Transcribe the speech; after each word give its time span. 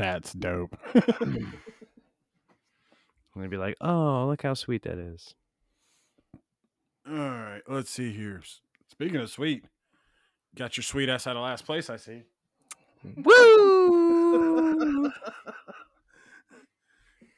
That's 0.00 0.32
dope. 0.32 0.78
And 0.94 1.52
they'd 3.36 3.50
be 3.50 3.58
like, 3.58 3.76
"Oh, 3.82 4.26
look 4.28 4.42
how 4.42 4.54
sweet 4.54 4.82
that 4.84 4.96
is." 4.96 5.34
All 7.06 7.14
right, 7.14 7.60
let's 7.68 7.90
see 7.90 8.10
here. 8.10 8.40
Speaking 8.88 9.20
of 9.20 9.28
sweet, 9.28 9.66
got 10.56 10.78
your 10.78 10.84
sweet 10.84 11.10
ass 11.10 11.26
out 11.26 11.36
of 11.36 11.42
last 11.42 11.66
place. 11.66 11.90
I 11.90 11.96
see. 11.96 12.22
Woo! 13.16 15.12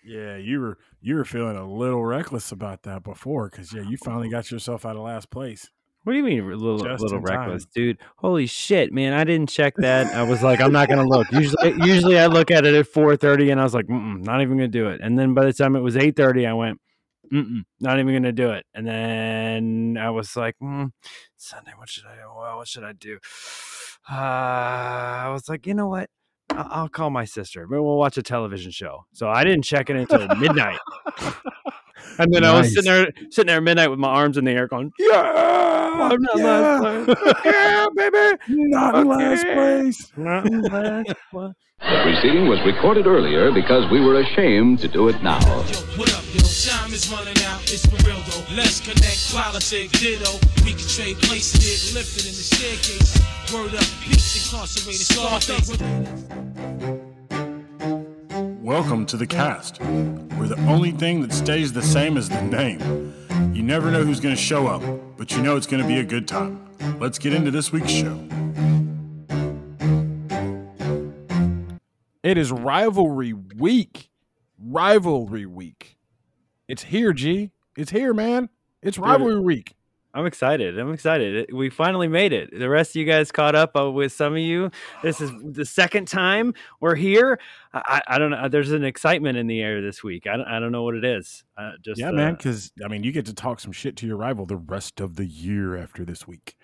Yeah, 0.04 0.36
you 0.36 0.60
were 0.60 0.78
you 1.00 1.16
were 1.16 1.24
feeling 1.24 1.56
a 1.56 1.68
little 1.68 2.04
reckless 2.04 2.52
about 2.52 2.84
that 2.84 3.02
before, 3.02 3.48
because 3.48 3.72
yeah, 3.72 3.82
you 3.82 3.96
finally 3.96 4.28
got 4.28 4.52
yourself 4.52 4.86
out 4.86 4.94
of 4.94 5.02
last 5.02 5.30
place. 5.30 5.68
What 6.04 6.14
do 6.14 6.18
you 6.18 6.24
mean, 6.24 6.40
a 6.40 6.46
little 6.56 6.78
Just 6.78 7.02
little 7.02 7.18
in 7.18 7.24
time. 7.24 7.38
reckless, 7.40 7.64
dude? 7.66 7.98
Holy 8.16 8.46
shit, 8.46 8.92
man! 8.92 9.12
I 9.12 9.22
didn't 9.22 9.48
check 9.48 9.74
that. 9.76 10.06
I 10.14 10.24
was 10.24 10.42
like, 10.42 10.60
I'm 10.60 10.72
not 10.72 10.88
gonna 10.88 11.06
look. 11.06 11.26
Usually, 11.30 11.74
usually 11.80 12.18
I 12.18 12.26
look 12.26 12.50
at 12.50 12.66
it 12.66 12.74
at 12.74 12.86
4:30, 12.86 13.52
and 13.52 13.60
I 13.60 13.64
was 13.64 13.72
like, 13.72 13.86
Mm-mm, 13.86 14.24
not 14.24 14.42
even 14.42 14.56
gonna 14.56 14.66
do 14.68 14.88
it. 14.88 15.00
And 15.00 15.16
then 15.16 15.32
by 15.32 15.44
the 15.44 15.52
time 15.52 15.76
it 15.76 15.80
was 15.80 15.94
8:30, 15.96 16.48
I 16.48 16.54
went, 16.54 16.80
Mm-mm, 17.32 17.62
not 17.80 18.00
even 18.00 18.12
gonna 18.14 18.32
do 18.32 18.50
it. 18.50 18.66
And 18.74 18.84
then 18.86 19.96
I 19.96 20.10
was 20.10 20.34
like, 20.36 20.56
mm, 20.60 20.90
Sunday, 21.36 21.72
what 21.76 21.88
should 21.88 22.04
I? 22.06 22.16
Well, 22.26 22.56
what 22.56 22.66
should 22.66 22.82
I 22.84 22.92
do? 22.94 23.18
Uh, 24.10 24.14
I 24.16 25.28
was 25.32 25.48
like, 25.48 25.66
you 25.68 25.74
know 25.74 25.86
what? 25.86 26.10
I'll, 26.50 26.68
I'll 26.70 26.88
call 26.88 27.10
my 27.10 27.24
sister. 27.26 27.66
Maybe 27.68 27.80
we'll 27.80 27.96
watch 27.96 28.18
a 28.18 28.22
television 28.24 28.72
show. 28.72 29.06
So 29.12 29.28
I 29.28 29.44
didn't 29.44 29.62
check 29.62 29.88
it 29.88 29.94
until 29.96 30.26
midnight. 30.36 30.78
And 32.18 32.32
then 32.32 32.44
I 32.44 32.58
was 32.58 32.68
sitting 32.74 32.90
there, 32.90 33.10
sitting 33.30 33.46
there 33.48 33.56
at 33.58 33.62
midnight 33.62 33.88
with 33.90 33.98
my 33.98 34.08
arms 34.08 34.36
in 34.36 34.44
the 34.44 34.50
air, 34.52 34.66
going, 34.68 34.92
"Yeah, 34.98 35.22
I'm 35.94 36.20
not 36.20 36.36
last 36.36 37.06
place. 37.06 37.34
yeah, 37.44 37.86
baby, 37.94 38.36
Not 38.48 38.94
in 38.96 39.06
last 39.08 39.44
place. 39.46 40.12
not 40.16 40.46
in 40.46 40.62
last 40.62 41.14
place." 41.30 41.52
The 41.80 41.98
proceeding 42.04 42.46
was 42.48 42.60
recorded 42.64 43.06
earlier 43.08 43.50
because 43.50 43.90
we 43.90 44.00
were 44.00 44.20
ashamed 44.20 44.78
to 44.80 44.88
do 44.88 45.08
it 45.08 45.20
now. 45.22 45.40
What 45.96 46.12
up, 46.14 46.22
yo? 46.32 46.40
Time 46.40 46.92
is 46.92 47.08
running 47.10 47.42
out, 47.42 47.60
it's 47.62 47.84
for 47.86 47.96
real 48.06 48.20
though. 48.30 48.44
Let's 48.54 48.80
connect, 48.80 49.32
politic, 49.34 49.90
ditto. 49.90 50.38
We 50.64 50.74
can 50.74 50.86
trade 50.86 51.16
places, 51.22 51.58
get 51.58 51.94
lifted 51.98 52.26
in 52.26 52.34
the 52.38 52.44
staircase. 52.46 53.18
Word 53.52 53.74
up, 53.74 53.84
peace, 54.04 54.36
incarcerated, 54.46 55.06
Scarface. 55.06 57.11
Welcome 58.62 59.06
to 59.06 59.16
the 59.16 59.26
Kast, 59.26 59.78
where 59.80 60.46
the 60.46 60.56
only 60.68 60.92
thing 60.92 61.20
that 61.22 61.32
stays 61.32 61.72
the 61.72 61.82
same 61.82 62.16
is 62.16 62.28
the 62.28 62.40
name. 62.42 63.12
You 63.52 63.60
never 63.60 63.90
know 63.90 64.04
who's 64.04 64.20
going 64.20 64.36
to 64.36 64.40
show 64.40 64.68
up, 64.68 64.82
but 65.16 65.32
you 65.32 65.42
know 65.42 65.56
it's 65.56 65.66
going 65.66 65.82
to 65.82 65.88
be 65.88 65.98
a 65.98 66.04
good 66.04 66.28
time. 66.28 66.64
Let's 67.00 67.18
get 67.18 67.34
into 67.34 67.50
this 67.50 67.72
week's 67.72 67.90
show. 67.90 68.16
It 72.22 72.38
is 72.38 72.52
rivalry 72.52 73.32
week. 73.32 74.10
Rivalry 74.60 75.44
week. 75.44 75.98
It's 76.68 76.84
here, 76.84 77.12
G. 77.12 77.50
It's 77.76 77.90
here, 77.90 78.14
man. 78.14 78.48
It's 78.80 78.96
rivalry 78.96 79.40
week. 79.40 79.74
I'm 80.14 80.26
excited. 80.26 80.78
I'm 80.78 80.92
excited. 80.92 81.50
We 81.52 81.70
finally 81.70 82.06
made 82.06 82.34
it. 82.34 82.50
The 82.56 82.68
rest 82.68 82.90
of 82.90 82.96
you 82.96 83.06
guys 83.06 83.32
caught 83.32 83.54
up 83.54 83.74
uh, 83.76 83.90
with 83.90 84.12
some 84.12 84.34
of 84.34 84.40
you. 84.40 84.70
This 85.02 85.22
is 85.22 85.32
the 85.42 85.64
second 85.64 86.06
time 86.06 86.52
we're 86.80 86.94
here. 86.94 87.40
I, 87.72 88.02
I 88.06 88.18
don't 88.18 88.30
know. 88.30 88.48
There's 88.48 88.72
an 88.72 88.84
excitement 88.84 89.38
in 89.38 89.46
the 89.46 89.62
air 89.62 89.80
this 89.80 90.04
week. 90.04 90.26
I 90.26 90.36
don't, 90.36 90.46
I 90.46 90.60
don't 90.60 90.70
know 90.70 90.82
what 90.82 90.96
it 90.96 91.04
is. 91.04 91.44
Uh, 91.56 91.72
just 91.82 91.98
Yeah, 91.98 92.10
uh, 92.10 92.12
man, 92.12 92.34
because 92.34 92.72
I 92.84 92.88
mean, 92.88 93.04
you 93.04 93.12
get 93.12 93.24
to 93.26 93.34
talk 93.34 93.58
some 93.60 93.72
shit 93.72 93.96
to 93.96 94.06
your 94.06 94.18
rival 94.18 94.44
the 94.44 94.56
rest 94.56 95.00
of 95.00 95.16
the 95.16 95.24
year 95.24 95.76
after 95.76 96.04
this 96.04 96.28
week. 96.28 96.56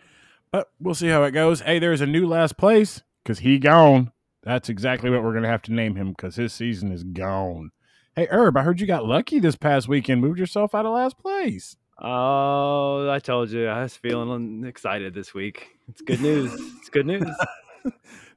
But 0.53 0.71
we'll 0.79 0.95
see 0.95 1.09
how 1.09 1.23
it 1.25 1.31
goes. 1.31 1.61
Hey, 1.61 1.79
there's 1.79 2.03
a 2.03 2.07
new 2.07 2.27
last 2.27 2.59
place 2.59 3.03
because 3.25 3.39
he 3.39 3.59
gone. 3.59 4.13
That's 4.43 4.69
exactly 4.69 5.09
what 5.11 5.23
we're 5.23 5.35
gonna 5.35 5.49
have 5.49 5.63
to 5.63 5.73
name 5.73 5.97
him 5.97 6.11
because 6.11 6.37
his 6.37 6.53
season 6.53 6.93
is 6.93 7.03
gone. 7.03 7.71
Hey, 8.15 8.27
Herb, 8.31 8.57
I 8.57 8.63
heard 8.63 8.81
you 8.81 8.87
got 8.87 9.07
lucky 9.07 9.39
this 9.39 9.57
past 9.57 9.89
weekend. 9.89 10.21
Moved 10.21 10.39
yourself 10.39 10.75
out 10.75 10.85
of 10.85 10.93
last 10.93 11.19
place. 11.19 11.77
Oh, 12.01 13.11
I 13.11 13.19
told 13.19 13.51
you. 13.51 13.67
I 13.67 13.83
was 13.83 13.97
feeling 13.97 14.65
excited 14.65 15.15
this 15.15 15.35
week. 15.35 15.79
It's 15.89 16.01
good 16.01 16.21
news. 16.21 16.53
it's 16.79 16.89
good 16.89 17.07
news. 17.07 17.27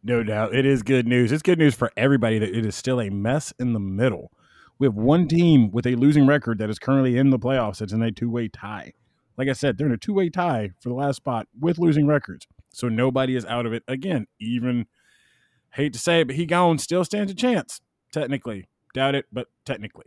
No 0.03 0.23
doubt, 0.23 0.55
it 0.55 0.65
is 0.65 0.81
good 0.81 1.05
news. 1.05 1.31
It's 1.31 1.43
good 1.43 1.59
news 1.59 1.75
for 1.75 1.91
everybody 1.95 2.39
that 2.39 2.49
it 2.49 2.65
is 2.65 2.75
still 2.75 2.99
a 2.99 3.09
mess 3.11 3.53
in 3.59 3.73
the 3.73 3.79
middle. 3.79 4.31
We 4.79 4.87
have 4.87 4.95
one 4.95 5.27
team 5.27 5.69
with 5.69 5.85
a 5.85 5.93
losing 5.93 6.25
record 6.25 6.57
that 6.57 6.71
is 6.71 6.79
currently 6.79 7.17
in 7.17 7.29
the 7.29 7.37
playoffs. 7.37 7.83
It's 7.83 7.93
in 7.93 8.01
a 8.01 8.11
two-way 8.11 8.47
tie. 8.47 8.93
Like 9.37 9.47
I 9.47 9.53
said, 9.53 9.77
they're 9.77 9.85
in 9.85 9.93
a 9.93 9.97
two-way 9.97 10.29
tie 10.29 10.71
for 10.79 10.89
the 10.89 10.95
last 10.95 11.17
spot 11.17 11.47
with 11.59 11.77
losing 11.77 12.07
records. 12.07 12.47
So 12.73 12.89
nobody 12.89 13.35
is 13.35 13.45
out 13.45 13.67
of 13.67 13.73
it 13.73 13.83
again. 13.87 14.25
Even 14.39 14.87
hate 15.73 15.93
to 15.93 15.99
say 15.99 16.21
it, 16.21 16.27
but 16.27 16.35
he 16.35 16.47
gone 16.47 16.79
still 16.79 17.05
stands 17.05 17.31
a 17.31 17.35
chance. 17.35 17.79
Technically, 18.11 18.69
doubt 18.95 19.13
it, 19.13 19.25
but 19.31 19.49
technically. 19.65 20.05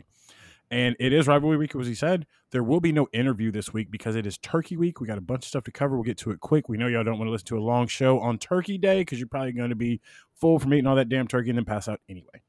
And 0.70 0.96
it 0.98 1.12
is 1.12 1.28
rivalry 1.28 1.56
week, 1.56 1.76
as 1.76 1.86
he 1.86 1.94
said. 1.94 2.26
There 2.50 2.64
will 2.64 2.80
be 2.80 2.92
no 2.92 3.06
interview 3.12 3.52
this 3.52 3.72
week 3.72 3.90
because 3.90 4.16
it 4.16 4.26
is 4.26 4.38
Turkey 4.38 4.76
week. 4.76 5.00
We 5.00 5.06
got 5.06 5.18
a 5.18 5.22
bunch 5.22 5.44
of 5.44 5.48
stuff 5.48 5.64
to 5.64 5.70
cover. 5.70 5.94
We'll 5.96 6.04
get 6.04 6.18
to 6.18 6.30
it 6.30 6.40
quick. 6.40 6.68
We 6.68 6.76
know 6.76 6.86
y'all 6.86 7.04
don't 7.04 7.18
want 7.18 7.28
to 7.28 7.32
listen 7.32 7.46
to 7.48 7.58
a 7.58 7.60
long 7.60 7.86
show 7.86 8.18
on 8.20 8.38
Turkey 8.38 8.78
Day 8.78 9.02
because 9.02 9.18
you're 9.18 9.28
probably 9.28 9.52
going 9.52 9.70
to 9.70 9.76
be 9.76 10.00
full 10.34 10.58
from 10.58 10.74
eating 10.74 10.86
all 10.86 10.96
that 10.96 11.08
damn 11.08 11.28
turkey 11.28 11.50
and 11.50 11.58
then 11.58 11.64
pass 11.64 11.88
out 11.88 12.00
anyway. 12.08 12.42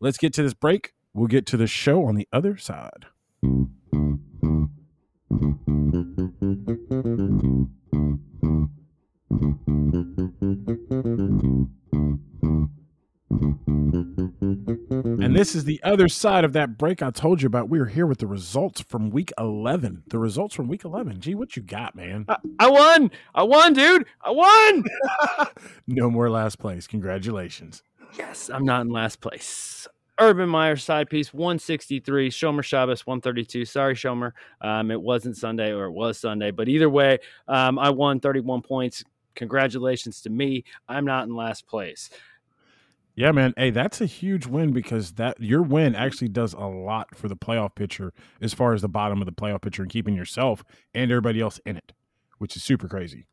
Let's 0.00 0.18
get 0.18 0.32
to 0.34 0.42
this 0.42 0.54
break. 0.54 0.92
We'll 1.14 1.26
get 1.26 1.46
to 1.46 1.56
the 1.56 1.66
show 1.66 2.04
on 2.04 2.14
the 2.14 2.28
other 2.32 2.56
side. 2.56 3.06
This 15.38 15.54
is 15.54 15.62
the 15.62 15.80
other 15.84 16.08
side 16.08 16.44
of 16.44 16.52
that 16.54 16.76
break 16.76 17.00
I 17.00 17.10
told 17.10 17.40
you 17.40 17.46
about. 17.46 17.68
We 17.68 17.78
are 17.78 17.86
here 17.86 18.06
with 18.06 18.18
the 18.18 18.26
results 18.26 18.80
from 18.80 19.08
week 19.10 19.32
11. 19.38 20.02
The 20.08 20.18
results 20.18 20.52
from 20.52 20.66
week 20.66 20.84
11. 20.84 21.20
Gee, 21.20 21.36
what 21.36 21.54
you 21.54 21.62
got, 21.62 21.94
man? 21.94 22.24
I, 22.28 22.36
I 22.58 22.68
won. 22.68 23.12
I 23.36 23.44
won, 23.44 23.72
dude. 23.72 24.04
I 24.20 24.32
won. 24.32 24.84
No 25.86 26.10
more 26.10 26.28
last 26.28 26.58
place. 26.58 26.88
Congratulations. 26.88 27.84
yes, 28.18 28.50
I'm 28.52 28.64
not 28.64 28.80
in 28.80 28.90
last 28.90 29.20
place. 29.20 29.86
Urban 30.20 30.48
Meyer 30.48 30.76
side 30.76 31.08
piece 31.08 31.32
163, 31.32 32.30
Shomer 32.30 32.64
Shabbos 32.64 33.06
132. 33.06 33.64
Sorry, 33.64 33.94
Shomer. 33.94 34.32
Um, 34.60 34.90
it 34.90 35.00
wasn't 35.00 35.36
Sunday 35.36 35.72
or 35.72 35.84
it 35.84 35.92
was 35.92 36.18
Sunday, 36.18 36.50
but 36.50 36.68
either 36.68 36.90
way, 36.90 37.18
um, 37.46 37.78
I 37.78 37.90
won 37.90 38.18
31 38.18 38.62
points. 38.62 39.04
Congratulations 39.36 40.20
to 40.22 40.30
me. 40.30 40.64
I'm 40.88 41.04
not 41.04 41.28
in 41.28 41.36
last 41.36 41.68
place. 41.68 42.10
Yeah, 43.18 43.32
man. 43.32 43.52
Hey, 43.56 43.70
that's 43.70 44.00
a 44.00 44.06
huge 44.06 44.46
win 44.46 44.72
because 44.72 45.14
that 45.14 45.40
your 45.40 45.60
win 45.60 45.96
actually 45.96 46.28
does 46.28 46.52
a 46.52 46.60
lot 46.60 47.16
for 47.16 47.26
the 47.26 47.34
playoff 47.34 47.74
picture 47.74 48.12
as 48.40 48.54
far 48.54 48.74
as 48.74 48.80
the 48.80 48.88
bottom 48.88 49.20
of 49.20 49.26
the 49.26 49.32
playoff 49.32 49.60
picture 49.62 49.82
and 49.82 49.90
keeping 49.90 50.14
yourself 50.14 50.62
and 50.94 51.10
everybody 51.10 51.40
else 51.40 51.58
in 51.66 51.76
it, 51.76 51.92
which 52.38 52.54
is 52.54 52.62
super 52.62 52.86
crazy. 52.86 53.26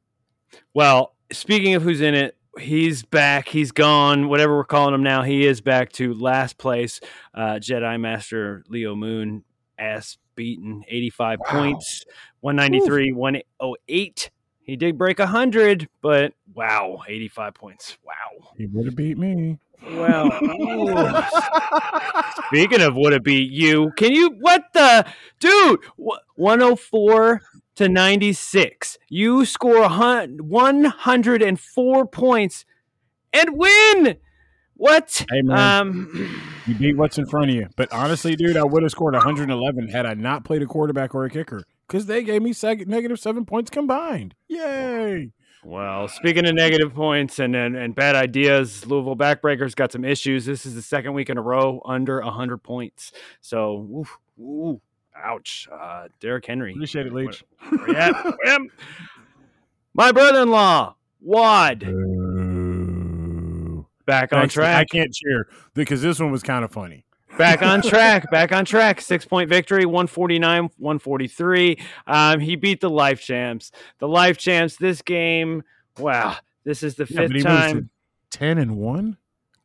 Well, 0.74 1.14
speaking 1.32 1.76
of 1.76 1.84
who's 1.84 2.02
in 2.02 2.16
it, 2.16 2.36
he's 2.60 3.04
back. 3.04 3.48
He's 3.48 3.72
gone. 3.72 4.28
Whatever 4.28 4.56
we're 4.56 4.64
calling 4.64 4.96
him 4.96 5.04
now, 5.04 5.22
he 5.22 5.46
is 5.46 5.62
back 5.62 5.92
to 5.94 6.16
last 6.16 6.58
place. 6.58 7.00
Uh, 7.36 7.60
Jedi 7.60 8.02
Master 8.02 8.64
Leo 8.68 8.96
Moon, 8.96 9.44
ass 9.78 10.18
beaten, 10.34 10.84
85 10.88 11.40
Wow. 11.42 11.46
points, 11.52 12.06
193, 12.40 13.12
108. 13.12 14.32
He 14.62 14.76
did 14.76 14.98
break 14.98 15.20
100, 15.20 15.88
but 16.02 16.34
wow, 16.56 17.04
85 17.08 17.54
points. 17.54 18.00
Wow. 18.04 18.50
He 18.58 18.66
would 18.66 18.86
have 18.86 18.96
beat 18.96 19.20
me. 19.20 19.60
Well, 19.84 20.32
speaking 22.48 22.82
of 22.82 22.96
would 22.96 23.14
it 23.14 23.24
be 23.24 23.36
you? 23.44 23.92
Can 23.98 24.14
you 24.14 24.30
what 24.40 24.64
the 24.74 25.06
dude? 25.40 25.80
wh- 25.98 26.18
104 26.38 27.42
to 27.76 27.90
96. 27.90 28.98
You 29.10 29.46
score 29.46 29.82
104 29.88 32.06
points 32.08 32.66
and 33.34 33.58
win. 33.58 34.18
What? 34.78 35.26
Hey, 35.32 35.42
man. 35.42 35.82
Um 35.82 36.42
You 36.68 36.76
beat 36.76 36.98
what's 36.98 37.18
in 37.18 37.26
front 37.28 37.50
of 37.50 37.56
you. 37.56 37.68
But 37.78 37.92
honestly, 37.94 38.36
dude, 38.36 38.58
I 38.58 38.64
would 38.64 38.84
have 38.84 38.92
scored 38.92 39.14
111 39.14 39.88
had 39.90 40.06
I 40.06 40.14
not 40.14 40.44
played 40.44 40.62
a 40.62 40.66
quarterback 40.66 41.16
or 41.16 41.24
a 41.26 41.30
kicker 41.30 41.64
because 41.88 42.06
they 42.08 42.24
gave 42.24 42.42
me 42.42 42.52
seg- 42.54 42.88
negative 42.88 43.20
seven 43.20 43.46
points 43.46 43.70
combined. 43.70 44.36
Yay. 44.48 45.32
Well, 45.66 46.08
speaking 46.08 46.46
of 46.48 46.54
negative 46.54 46.94
points 46.94 47.40
and, 47.40 47.56
and 47.56 47.76
and 47.76 47.96
bad 47.96 48.16
ideas, 48.16 48.86
Louisville 48.86 49.16
backbreakers 49.16 49.76
got 49.76 49.92
some 49.92 50.06
issues. 50.06 50.46
This 50.46 50.64
is 50.64 50.76
the 50.76 50.82
second 50.84 51.14
week 51.16 51.32
in 51.32 51.40
a 51.40 51.42
row 51.42 51.82
under 51.86 52.22
100 52.22 52.60
points. 52.60 53.12
So, 53.42 53.90
oof, 53.98 54.16
ooh, 54.40 54.80
ouch. 55.18 55.68
Uh, 55.72 56.10
Derrick 56.20 56.46
Henry. 56.46 56.74
Appreciate 56.74 57.08
it, 57.08 57.14
Leach. 57.14 57.44
Where 57.70 57.90
you 57.90 57.96
at? 57.96 58.16
Him. 58.44 58.70
My 59.96 60.12
brother-in-law, 60.12 60.96
Wad, 61.22 61.80
back 64.06 64.34
on 64.34 64.44
Actually, 64.44 64.68
I 64.68 64.86
can't 64.86 65.12
cheer 65.12 65.48
because 65.74 66.04
this 66.04 66.20
one 66.20 66.30
was 66.30 66.44
kind 66.44 66.64
of 66.64 66.72
funny. 66.72 67.05
Back 67.38 67.62
on 67.62 67.82
track. 67.82 68.30
Back 68.32 68.52
on 68.52 68.64
track. 68.66 69.02
Six 69.02 69.26
point 69.26 69.50
victory, 69.50 69.86
149, 69.86 70.70
143. 70.78 71.78
Um, 72.08 72.40
he 72.40 72.56
beat 72.56 72.80
the 72.82 72.90
life 72.90 73.22
champs. 73.22 73.72
The 74.00 74.08
life 74.08 74.38
champs, 74.38 74.78
this 74.78 75.02
game, 75.02 75.64
wow. 76.00 76.38
This 76.64 76.82
is 76.84 76.96
the 76.96 77.06
fifth 77.06 77.44
time. 77.44 77.90
10 78.32 78.58
and 78.58 78.78
1? 78.78 79.18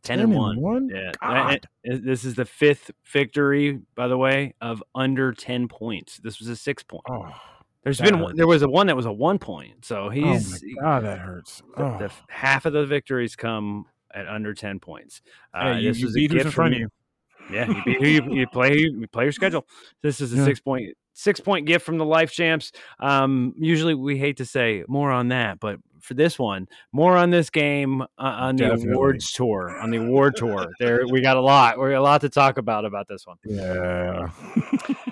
10, 0.02 0.20
and 0.20 0.34
1. 0.34 0.88
Yeah. 0.92 1.12
God. 1.20 1.66
This 1.84 2.24
is 2.24 2.34
the 2.34 2.44
fifth 2.44 2.90
victory, 3.12 3.80
by 3.94 4.08
the 4.08 4.16
way, 4.16 4.54
of 4.60 4.82
under 4.94 5.32
10 5.32 5.68
points. 5.68 6.18
This 6.18 6.38
was 6.38 6.48
a 6.48 6.56
six 6.56 6.82
point. 6.82 7.02
Oh, 7.10 7.28
There's 7.84 7.98
that 7.98 8.10
been 8.10 8.18
hurts. 8.18 8.36
there 8.36 8.46
was 8.46 8.62
a 8.62 8.68
one 8.68 8.86
that 8.88 8.96
was 8.96 9.06
a 9.06 9.12
one 9.12 9.38
point. 9.38 9.84
So 9.84 10.04
oh 10.06 10.08
he's 10.08 10.62
my 10.62 10.82
God, 10.82 11.04
that 11.04 11.18
hurts. 11.18 11.62
Oh. 11.76 11.98
the- 11.98 12.10
half 12.28 12.64
of 12.66 12.72
the 12.72 12.86
victories 12.86 13.36
come 13.36 13.86
at 14.14 14.26
under 14.26 14.54
10 14.54 14.80
points. 14.80 15.22
Uh, 15.54 15.74
Hey, 15.74 15.80
you, 15.80 15.88
this 15.90 15.98
you 16.00 16.06
was 16.06 16.16
a 16.16 16.20
gift 16.20 16.34
in 16.34 16.40
from 16.42 16.50
front 16.52 16.74
of 16.74 16.80
you. 16.80 16.88
Yeah, 17.52 17.66
you, 17.86 17.98
you, 18.00 18.34
you 18.34 18.46
play 18.46 18.76
you 18.78 19.06
play 19.12 19.24
your 19.24 19.32
schedule. 19.32 19.66
This 20.02 20.20
is 20.20 20.32
a 20.32 20.36
Yeah. 20.36 20.44
six 20.44 20.60
point 20.60 20.96
six 21.12 21.40
point 21.40 21.66
gift 21.66 21.84
from 21.84 21.98
the 21.98 22.04
life 22.04 22.32
champs. 22.32 22.72
Um, 22.98 23.54
usually 23.58 23.94
we 23.94 24.16
hate 24.18 24.38
to 24.38 24.44
say 24.46 24.84
more 24.88 25.10
on 25.10 25.28
that, 25.28 25.60
but 25.60 25.78
for 26.00 26.14
this 26.14 26.38
one, 26.38 26.66
more 26.92 27.14
on 27.16 27.28
this 27.30 27.50
game 27.50 28.00
uh, 28.00 28.06
on 28.18 28.56
the 28.56 28.64
Definitely. 28.64 28.92
awards 28.92 29.30
tour. 29.32 29.78
On 29.82 29.90
the 29.90 29.98
award 29.98 30.34
tour, 30.36 30.70
there 30.78 31.02
we 31.10 31.20
got 31.20 31.36
a 31.36 31.40
lot. 31.42 31.78
We 31.78 31.90
got 31.90 31.98
a 31.98 32.00
lot 32.02 32.22
to 32.22 32.30
talk 32.30 32.56
about 32.56 32.84
about 32.86 33.06
this 33.08 33.26
one. 33.26 33.36
Yeah. 33.44 34.30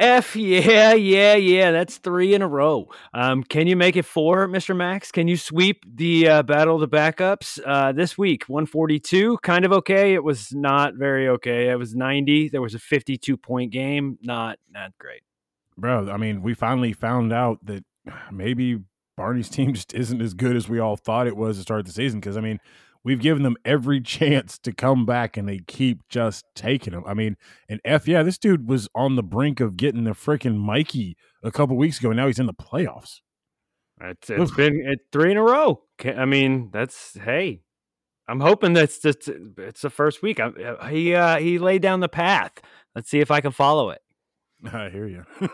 F 0.00 0.34
yeah, 0.34 0.94
yeah, 0.94 1.34
yeah. 1.34 1.70
That's 1.72 1.98
three 1.98 2.34
in 2.34 2.40
a 2.40 2.48
row. 2.48 2.88
Um, 3.12 3.44
can 3.44 3.66
you 3.66 3.76
make 3.76 3.96
it 3.96 4.06
four, 4.06 4.48
Mr. 4.48 4.74
Max? 4.74 5.12
Can 5.12 5.28
you 5.28 5.36
sweep 5.36 5.84
the 5.86 6.26
uh, 6.26 6.42
battle 6.42 6.76
of 6.76 6.80
the 6.80 6.88
backups 6.88 7.60
uh, 7.66 7.92
this 7.92 8.16
week? 8.16 8.44
142, 8.48 9.36
kind 9.42 9.66
of 9.66 9.72
okay. 9.72 10.14
It 10.14 10.24
was 10.24 10.54
not 10.54 10.94
very 10.94 11.28
okay. 11.28 11.68
It 11.68 11.78
was 11.78 11.94
90. 11.94 12.48
There 12.48 12.62
was 12.62 12.74
a 12.74 12.78
52 12.78 13.36
point 13.36 13.72
game. 13.72 14.18
Not 14.22 14.58
not 14.70 14.92
great. 14.98 15.20
Bro, 15.76 16.10
I 16.10 16.16
mean, 16.16 16.40
we 16.40 16.54
finally 16.54 16.94
found 16.94 17.30
out 17.30 17.58
that 17.66 17.84
maybe 18.32 18.78
Barney's 19.18 19.48
team 19.50 19.74
just 19.74 19.92
isn't 19.92 20.22
as 20.22 20.32
good 20.32 20.56
as 20.56 20.66
we 20.66 20.78
all 20.78 20.96
thought 20.96 21.26
it 21.26 21.36
was 21.36 21.58
to 21.58 21.62
start 21.62 21.84
the 21.84 21.92
season. 21.92 22.20
Because, 22.20 22.38
I 22.38 22.40
mean, 22.40 22.58
we've 23.04 23.20
given 23.20 23.42
them 23.42 23.56
every 23.64 24.00
chance 24.00 24.58
to 24.58 24.72
come 24.72 25.06
back 25.06 25.36
and 25.36 25.48
they 25.48 25.58
keep 25.66 26.08
just 26.08 26.44
taking 26.54 26.92
them. 26.92 27.04
I 27.06 27.14
mean, 27.14 27.36
and 27.68 27.80
F, 27.84 28.06
yeah, 28.06 28.22
this 28.22 28.38
dude 28.38 28.68
was 28.68 28.88
on 28.94 29.16
the 29.16 29.22
brink 29.22 29.60
of 29.60 29.76
getting 29.76 30.04
the 30.04 30.10
freaking 30.10 30.58
Mikey 30.58 31.16
a 31.42 31.50
couple 31.50 31.76
weeks 31.76 31.98
ago. 31.98 32.10
And 32.10 32.16
now 32.16 32.26
he's 32.26 32.38
in 32.38 32.46
the 32.46 32.54
playoffs. 32.54 33.20
It's, 34.00 34.30
it's 34.30 34.50
been 34.52 34.80
it, 34.86 35.00
three 35.12 35.30
in 35.30 35.36
a 35.36 35.42
row. 35.42 35.82
I 36.04 36.24
mean, 36.24 36.70
that's 36.72 37.16
hey. 37.18 37.62
I'm 38.28 38.40
hoping 38.40 38.74
that's 38.74 39.00
just 39.00 39.28
it's 39.58 39.80
the 39.80 39.90
first 39.90 40.22
week. 40.22 40.38
I, 40.38 40.88
he 40.88 41.14
uh, 41.14 41.38
he 41.38 41.58
laid 41.58 41.82
down 41.82 41.98
the 41.98 42.08
path. 42.08 42.52
Let's 42.94 43.10
see 43.10 43.18
if 43.18 43.30
I 43.30 43.40
can 43.40 43.50
follow 43.50 43.90
it. 43.90 44.02
I 44.72 44.88
hear 44.90 45.06
you. 45.06 45.24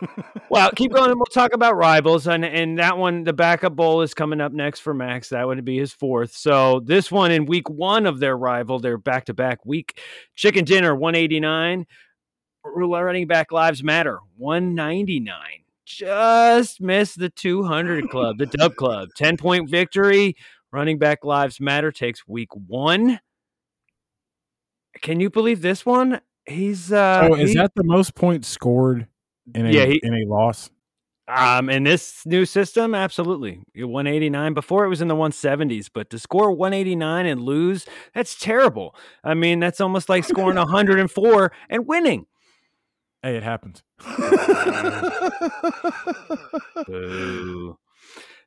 Well, 0.49 0.71
keep 0.77 0.93
going. 0.93 1.09
and 1.11 1.19
We'll 1.19 1.25
talk 1.25 1.53
about 1.53 1.75
rivals, 1.75 2.25
and 2.25 2.45
and 2.45 2.79
that 2.79 2.97
one, 2.97 3.25
the 3.25 3.33
backup 3.33 3.75
bowl 3.75 4.01
is 4.01 4.13
coming 4.13 4.39
up 4.39 4.53
next 4.53 4.79
for 4.79 4.93
Max. 4.93 5.27
That 5.29 5.45
would 5.45 5.65
be 5.65 5.77
his 5.77 5.91
fourth. 5.91 6.31
So 6.31 6.79
this 6.85 7.11
one 7.11 7.31
in 7.31 7.45
week 7.45 7.69
one 7.69 8.05
of 8.05 8.19
their 8.19 8.37
rival, 8.37 8.79
their 8.79 8.97
back 8.97 9.25
to 9.25 9.33
back 9.33 9.65
week, 9.65 9.99
chicken 10.35 10.63
dinner 10.63 10.95
one 10.95 11.15
eighty 11.15 11.41
nine, 11.41 11.85
running 12.63 13.27
back 13.27 13.51
lives 13.51 13.83
matter 13.83 14.19
one 14.37 14.73
ninety 14.73 15.19
nine. 15.19 15.65
Just 15.85 16.79
missed 16.79 17.19
the 17.19 17.29
two 17.29 17.63
hundred 17.63 18.09
club, 18.09 18.37
the 18.37 18.45
Dub 18.45 18.75
Club, 18.77 19.09
ten 19.13 19.35
point 19.35 19.69
victory. 19.69 20.37
Running 20.71 20.97
back 20.97 21.25
lives 21.25 21.59
matter 21.59 21.91
takes 21.91 22.25
week 22.25 22.49
one. 22.55 23.19
Can 25.01 25.19
you 25.19 25.29
believe 25.29 25.61
this 25.61 25.85
one? 25.85 26.21
He's 26.47 26.91
uh, 26.91 27.27
oh, 27.31 27.35
is 27.35 27.49
he- 27.51 27.57
that 27.57 27.73
the 27.75 27.83
most 27.83 28.15
points 28.15 28.47
scored 28.47 29.07
in 29.53 29.65
a, 29.65 29.71
Yeah, 29.71 29.85
he- 29.85 29.99
in 30.03 30.13
a 30.13 30.25
loss? 30.27 30.69
Um, 31.29 31.69
in 31.69 31.83
this 31.83 32.25
new 32.25 32.45
system, 32.45 32.95
absolutely. 32.95 33.59
189. 33.75 34.53
Before 34.53 34.85
it 34.85 34.87
was 34.87 35.01
in 35.01 35.09
the 35.09 35.15
170s, 35.15 35.89
but 35.93 36.09
to 36.11 36.19
score 36.19 36.53
189 36.53 37.25
and 37.25 37.41
lose, 37.41 37.85
that's 38.13 38.39
terrible. 38.39 38.95
I 39.25 39.33
mean, 39.33 39.59
that's 39.59 39.81
almost 39.81 40.07
like 40.07 40.23
scoring 40.27 40.55
104 40.55 41.51
and 41.69 41.85
winning. 41.85 42.27
Hey, 43.21 43.35
it 43.35 43.43
happens. 43.43 43.83
Boo. 46.87 47.77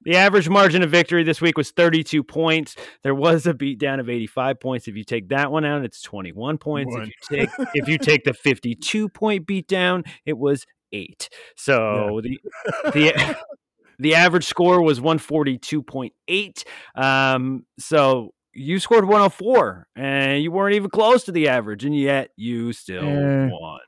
The 0.02 0.16
average 0.16 0.48
margin 0.48 0.82
of 0.82 0.90
victory 0.90 1.24
this 1.24 1.40
week 1.40 1.58
was 1.58 1.70
32 1.72 2.22
points. 2.22 2.74
There 3.02 3.14
was 3.14 3.46
a 3.46 3.52
beatdown 3.52 4.00
of 4.00 4.08
85 4.08 4.58
points. 4.58 4.88
If 4.88 4.96
you 4.96 5.04
take 5.04 5.28
that 5.28 5.52
one 5.52 5.64
out, 5.64 5.84
it's 5.84 6.00
21 6.02 6.58
points. 6.58 6.94
One. 6.94 7.02
If 7.02 7.08
you 7.08 7.36
take 7.36 7.50
if 7.74 7.88
you 7.88 7.98
take 7.98 8.24
the 8.24 8.32
52 8.32 9.08
point 9.10 9.46
beatdown, 9.46 10.06
it 10.24 10.38
was 10.38 10.66
eight. 10.92 11.28
So 11.56 12.20
the 12.22 12.40
the 12.92 13.36
the 13.98 14.14
average 14.14 14.46
score 14.46 14.80
was 14.80 15.00
142.8. 15.00 16.64
Um, 16.94 17.66
so 17.78 18.32
you 18.54 18.78
scored 18.80 19.04
104 19.04 19.86
and 19.94 20.42
you 20.42 20.50
weren't 20.50 20.74
even 20.74 20.90
close 20.90 21.24
to 21.24 21.32
the 21.32 21.48
average, 21.48 21.84
and 21.84 21.96
yet 21.96 22.30
you 22.36 22.72
still 22.72 23.04
won. 23.04 23.80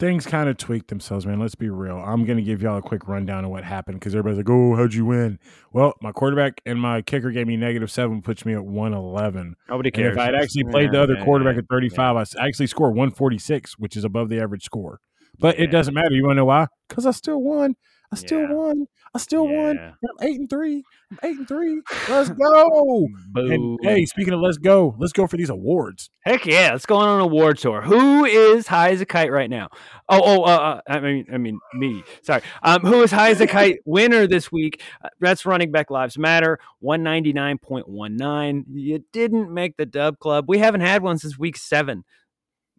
Things 0.00 0.26
kind 0.26 0.48
of 0.48 0.56
tweaked 0.56 0.88
themselves, 0.88 1.26
man. 1.26 1.38
Let's 1.38 1.54
be 1.54 1.68
real. 1.68 1.96
I'm 1.96 2.24
going 2.24 2.38
to 2.38 2.42
give 2.42 2.62
y'all 2.62 2.78
a 2.78 2.82
quick 2.82 3.06
rundown 3.06 3.44
of 3.44 3.50
what 3.50 3.62
happened 3.62 4.00
because 4.00 4.14
everybody's 4.14 4.38
like, 4.38 4.48
oh, 4.48 4.74
how'd 4.74 4.94
you 4.94 5.04
win? 5.04 5.38
Well, 5.72 5.94
my 6.00 6.10
quarterback 6.10 6.60
and 6.64 6.80
my 6.80 7.02
kicker 7.02 7.30
gave 7.30 7.46
me 7.46 7.56
negative 7.56 7.90
seven, 7.90 8.22
puts 8.22 8.44
me 8.46 8.54
at 8.54 8.64
111. 8.64 9.54
Nobody 9.68 9.88
And 9.90 9.94
cares. 9.94 10.14
if 10.14 10.18
I 10.18 10.24
had 10.24 10.34
actually 10.34 10.64
played 10.64 10.90
the 10.92 11.00
other 11.00 11.14
yeah, 11.14 11.24
quarterback 11.24 11.54
yeah. 11.54 11.60
at 11.60 11.68
35, 11.70 12.16
I 12.16 12.46
actually 12.46 12.66
scored 12.66 12.94
146, 12.94 13.74
which 13.78 13.96
is 13.96 14.04
above 14.04 14.30
the 14.30 14.40
average 14.40 14.64
score. 14.64 15.00
But 15.38 15.60
it 15.60 15.68
doesn't 15.68 15.94
matter. 15.94 16.14
You 16.14 16.24
want 16.24 16.32
to 16.32 16.40
know 16.40 16.44
why? 16.46 16.66
Because 16.88 17.06
I 17.06 17.12
still 17.12 17.40
won. 17.40 17.76
I 18.12 18.16
still 18.16 18.40
Yeah. 18.40 18.52
won. 18.52 18.86
I 19.14 19.18
still 19.18 19.46
won. 19.46 19.78
I'm 19.78 19.94
eight 20.28 20.38
and 20.40 20.50
three. 20.50 20.82
I'm 21.10 21.18
eight 21.22 21.36
and 21.38 21.48
three. 21.48 21.80
Let's 22.08 22.30
go. 22.30 23.06
And 23.34 23.78
hey, 23.82 24.04
speaking 24.06 24.32
of 24.32 24.40
let's 24.40 24.58
go, 24.58 24.94
let's 24.98 25.12
go 25.12 25.26
for 25.26 25.36
these 25.36 25.50
awards. 25.50 26.10
Heck 26.20 26.44
yeah, 26.46 26.70
let's 26.72 26.86
go 26.86 26.96
on 26.96 27.16
an 27.16 27.20
award 27.20 27.58
tour. 27.58 27.82
Who 27.82 28.24
is 28.24 28.66
high 28.66 28.90
as 28.90 29.00
a 29.00 29.06
kite 29.06 29.30
right 29.32 29.50
now? 29.50 29.68
Oh, 30.08 30.20
oh, 30.22 30.42
uh, 30.42 30.46
uh, 30.46 30.80
I 30.88 31.00
mean, 31.00 31.26
I 31.32 31.38
mean, 31.38 31.58
me. 31.74 32.02
Sorry. 32.22 32.42
Um, 32.62 32.82
who 32.82 33.02
is 33.02 33.10
high 33.12 33.30
as 33.30 33.40
a 33.40 33.46
kite 33.48 33.78
winner 33.84 34.26
this 34.26 34.50
week? 34.52 34.82
Uh, 35.04 35.08
that's 35.20 35.46
running 35.46 35.70
back 35.72 35.90
lives 35.90 36.18
matter. 36.18 36.58
One 36.80 37.02
ninety 37.02 37.32
nine 37.32 37.58
point 37.58 37.88
one 37.88 38.16
nine. 38.16 38.64
You 38.72 39.04
didn't 39.12 39.52
make 39.52 39.76
the 39.76 39.86
Dub 39.86 40.18
Club. 40.18 40.44
We 40.48 40.58
haven't 40.58 40.82
had 40.82 41.02
one 41.02 41.18
since 41.18 41.38
week 41.38 41.56
seven. 41.56 42.04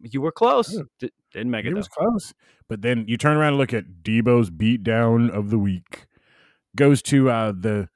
You 0.02 0.20
were 0.20 0.32
close. 0.32 0.78
D- 0.98 1.10
didn't 1.32 1.50
make 1.50 1.64
it. 1.64 1.70
It 1.70 1.76
was 1.76 1.88
close. 1.88 2.34
But 2.68 2.82
then 2.82 3.04
you 3.06 3.16
turn 3.16 3.36
around 3.36 3.50
and 3.50 3.58
look 3.58 3.72
at 3.72 4.02
Debo's 4.02 4.50
beatdown 4.50 5.30
of 5.30 5.50
the 5.50 5.58
week. 5.58 6.06
Goes 6.76 7.02
to 7.02 7.30
uh, 7.30 7.52
the 7.52 7.88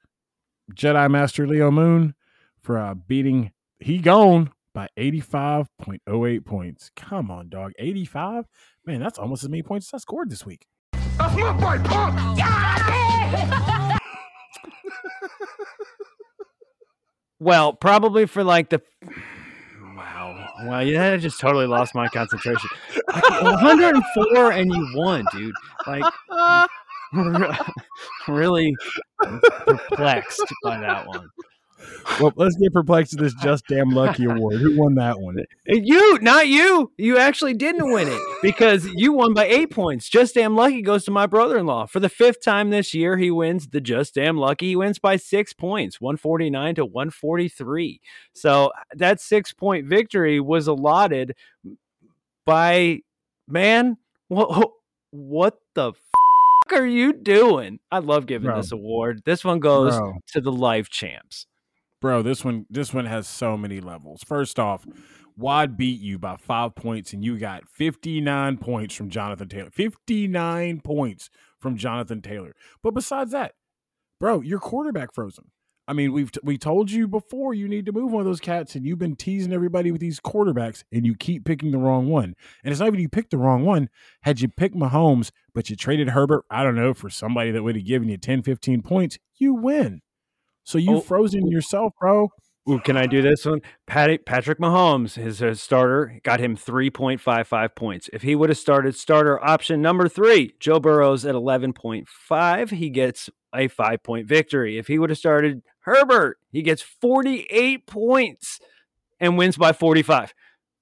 Jedi 0.73 1.09
Master 1.09 1.47
Leo 1.47 1.71
Moon 1.71 2.15
for 2.61 2.77
uh, 2.77 2.93
beating 2.93 3.51
he 3.79 3.99
gone 3.99 4.51
by 4.73 4.87
85.08 4.97 6.45
points. 6.45 6.91
Come 6.95 7.29
on, 7.31 7.49
dog. 7.49 7.73
85? 7.77 8.45
Man, 8.85 8.99
that's 8.99 9.19
almost 9.19 9.43
as 9.43 9.49
many 9.49 9.63
points 9.63 9.87
as 9.87 9.93
I 9.95 9.97
scored 9.99 10.29
this 10.29 10.45
week. 10.45 10.65
Well, 17.39 17.73
probably 17.73 18.25
for 18.25 18.43
like 18.43 18.69
the. 18.69 18.81
Wow. 20.63 20.79
Yeah, 20.79 21.13
I 21.13 21.17
just 21.17 21.39
totally 21.39 21.67
lost 21.67 21.93
my 21.93 22.07
concentration. 22.07 22.69
Like, 23.13 23.41
104 23.41 24.51
and 24.51 24.73
you 24.73 24.87
won, 24.95 25.25
dude. 25.31 25.53
Like, 25.85 26.03
really 28.27 28.75
perplexed 29.65 30.43
by 30.63 30.79
that 30.79 31.07
one. 31.07 31.29
Well, 32.19 32.33
let's 32.35 32.55
get 32.55 32.73
perplexed 32.73 33.11
to 33.11 33.17
this 33.17 33.33
Just 33.35 33.67
Damn 33.67 33.89
Lucky 33.89 34.25
Award. 34.25 34.55
Who 34.55 34.77
won 34.77 34.95
that 34.95 35.19
one? 35.19 35.37
You, 35.67 36.17
not 36.19 36.47
you. 36.47 36.91
You 36.97 37.17
actually 37.17 37.53
didn't 37.53 37.91
win 37.91 38.07
it 38.07 38.21
because 38.41 38.87
you 38.95 39.13
won 39.13 39.33
by 39.33 39.45
eight 39.45 39.69
points. 39.69 40.09
Just 40.09 40.33
damn 40.33 40.55
lucky 40.55 40.81
goes 40.81 41.05
to 41.05 41.11
my 41.11 41.27
brother 41.27 41.57
in 41.57 41.65
law. 41.67 41.85
For 41.85 41.99
the 41.99 42.09
fifth 42.09 42.43
time 42.43 42.69
this 42.71 42.93
year, 42.93 43.17
he 43.17 43.29
wins 43.29 43.67
the 43.67 43.81
just 43.81 44.15
damn 44.15 44.37
lucky. 44.37 44.69
He 44.69 44.75
wins 44.75 44.97
by 44.97 45.17
six 45.17 45.53
points, 45.53 46.01
149 46.01 46.75
to 46.75 46.85
143. 46.85 48.01
So 48.33 48.71
that 48.95 49.21
six 49.21 49.53
point 49.53 49.85
victory 49.87 50.39
was 50.39 50.67
allotted 50.67 51.35
by, 52.45 52.99
man, 53.47 53.97
what, 54.29 54.71
what 55.11 55.57
the 55.75 55.89
f- 55.89 56.71
are 56.71 56.85
you 56.85 57.13
doing? 57.13 57.79
I 57.91 57.99
love 57.99 58.25
giving 58.25 58.47
Bro. 58.47 58.57
this 58.61 58.71
award. 58.71 59.21
This 59.25 59.45
one 59.45 59.59
goes 59.59 59.95
Bro. 59.95 60.15
to 60.33 60.41
the 60.41 60.51
life 60.51 60.89
champs. 60.89 61.45
Bro, 61.99 62.21
this 62.23 62.45
one 62.45 62.65
this 62.69 62.93
one 62.93 63.05
has 63.05 63.27
so 63.27 63.57
many 63.57 63.79
levels. 63.79 64.23
First 64.23 64.59
off, 64.59 64.85
Wad 65.35 65.77
beat 65.77 65.99
you 65.99 66.19
by 66.19 66.35
five 66.35 66.75
points, 66.75 67.13
and 67.13 67.23
you 67.23 67.37
got 67.37 67.67
59 67.67 68.57
points 68.57 68.95
from 68.95 69.09
Jonathan 69.09 69.49
Taylor. 69.49 69.69
59 69.71 70.81
points 70.81 71.29
from 71.59 71.77
Jonathan 71.77 72.21
Taylor. 72.21 72.53
But 72.83 72.93
besides 72.93 73.31
that, 73.31 73.53
bro, 74.19 74.41
your 74.41 74.59
quarterback 74.59 75.13
frozen. 75.13 75.51
I 75.89 75.93
mean, 75.93 76.11
we've 76.11 76.29
we 76.43 76.57
told 76.57 76.91
you 76.91 77.07
before 77.07 77.53
you 77.53 77.67
need 77.67 77.85
to 77.85 77.93
move 77.93 78.11
one 78.11 78.19
of 78.19 78.25
those 78.25 78.41
cats, 78.41 78.75
and 78.75 78.85
you've 78.85 78.99
been 78.99 79.15
teasing 79.15 79.53
everybody 79.53 79.89
with 79.91 80.01
these 80.01 80.19
quarterbacks, 80.19 80.83
and 80.91 81.05
you 81.05 81.15
keep 81.15 81.45
picking 81.45 81.71
the 81.71 81.77
wrong 81.77 82.09
one. 82.09 82.35
And 82.63 82.71
it's 82.71 82.79
not 82.79 82.87
even 82.87 82.99
you 82.99 83.07
picked 83.07 83.31
the 83.31 83.37
wrong 83.37 83.63
one. 83.63 83.89
Had 84.21 84.41
you 84.41 84.49
picked 84.49 84.75
Mahomes, 84.75 85.31
but 85.53 85.69
you 85.69 85.77
traded 85.77 86.09
Herbert, 86.09 86.43
I 86.51 86.63
don't 86.63 86.75
know, 86.75 86.93
for 86.93 87.09
somebody 87.09 87.51
that 87.51 87.63
would 87.63 87.75
have 87.75 87.85
given 87.85 88.09
you 88.09 88.17
10, 88.17 88.43
15 88.43 88.81
points, 88.81 89.17
you 89.37 89.53
win. 89.53 90.01
So 90.67 90.77
you've 90.77 90.97
Oh. 90.97 91.01
frozen 91.01 91.47
yourself, 91.47 91.93
bro. 91.97 92.29
Ooh, 92.69 92.79
can 92.79 92.97
I 92.97 93.07
do 93.07 93.21
this 93.21 93.45
one? 93.45 93.61
Patty, 93.85 94.17
Patrick 94.17 94.59
Mahomes, 94.59 95.13
his, 95.15 95.39
his 95.39 95.61
starter, 95.61 96.19
got 96.23 96.41
him 96.41 96.57
3.55 96.57 97.73
points. 97.73 98.09
If 98.11 98.23
he 98.23 98.35
would 98.35 98.49
have 98.49 98.57
started 98.57 98.93
starter 98.93 99.41
option 99.41 99.81
number 99.81 100.09
three, 100.09 100.55
Joe 100.59 100.81
Burrows 100.81 101.23
at 101.23 101.35
11.5, 101.35 102.71
he 102.71 102.89
gets 102.89 103.29
a 103.55 103.69
five 103.69 104.03
point 104.03 104.27
victory. 104.27 104.77
If 104.77 104.87
he 104.87 104.99
would 104.99 105.09
have 105.09 105.17
started 105.17 105.63
Herbert, 105.85 106.37
he 106.51 106.61
gets 106.61 106.81
48 106.81 107.87
points 107.87 108.59
and 109.21 109.37
wins 109.37 109.55
by 109.55 109.71
45 109.71 110.33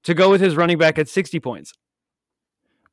to 0.06 0.15
go 0.15 0.32
with 0.32 0.42
his 0.42 0.56
running 0.56 0.80
back 0.80 0.98
at 0.98 1.08
60 1.08 1.39
points. 1.39 1.74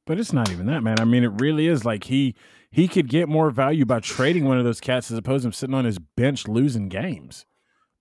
But 0.04 0.20
it's 0.20 0.34
not 0.34 0.50
even 0.50 0.66
that, 0.66 0.82
man. 0.82 1.00
I 1.00 1.06
mean, 1.06 1.24
it 1.24 1.40
really 1.40 1.68
is 1.68 1.86
like 1.86 2.04
he 2.04 2.34
he 2.72 2.88
could 2.88 3.08
get 3.08 3.28
more 3.28 3.50
value 3.50 3.84
by 3.84 4.00
trading 4.00 4.46
one 4.46 4.58
of 4.58 4.64
those 4.64 4.80
cats 4.80 5.10
as 5.10 5.18
opposed 5.18 5.42
to 5.42 5.48
him 5.48 5.52
sitting 5.52 5.74
on 5.74 5.84
his 5.84 5.98
bench 5.98 6.48
losing 6.48 6.88
games. 6.88 7.44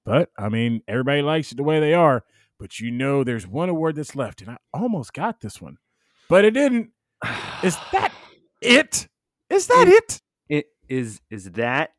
But 0.05 0.29
I 0.39 0.49
mean, 0.49 0.81
everybody 0.87 1.21
likes 1.21 1.51
it 1.51 1.55
the 1.57 1.63
way 1.63 1.79
they 1.79 1.93
are. 1.93 2.23
But 2.57 2.79
you 2.79 2.89
know, 2.89 3.23
there's 3.23 3.45
one 3.45 3.69
award 3.69 3.95
that's 3.95 4.15
left, 4.15 4.41
and 4.41 4.51
I 4.51 4.57
almost 4.73 5.13
got 5.13 5.41
this 5.41 5.61
one, 5.61 5.77
but 6.29 6.45
it 6.45 6.51
didn't. 6.51 6.91
Is 7.63 7.77
that 7.91 8.11
it? 8.61 9.07
Is 9.49 9.67
that 9.67 9.87
it? 9.87 10.21
It 10.47 10.65
is 10.87 11.21
is 11.29 11.51
that 11.51 11.91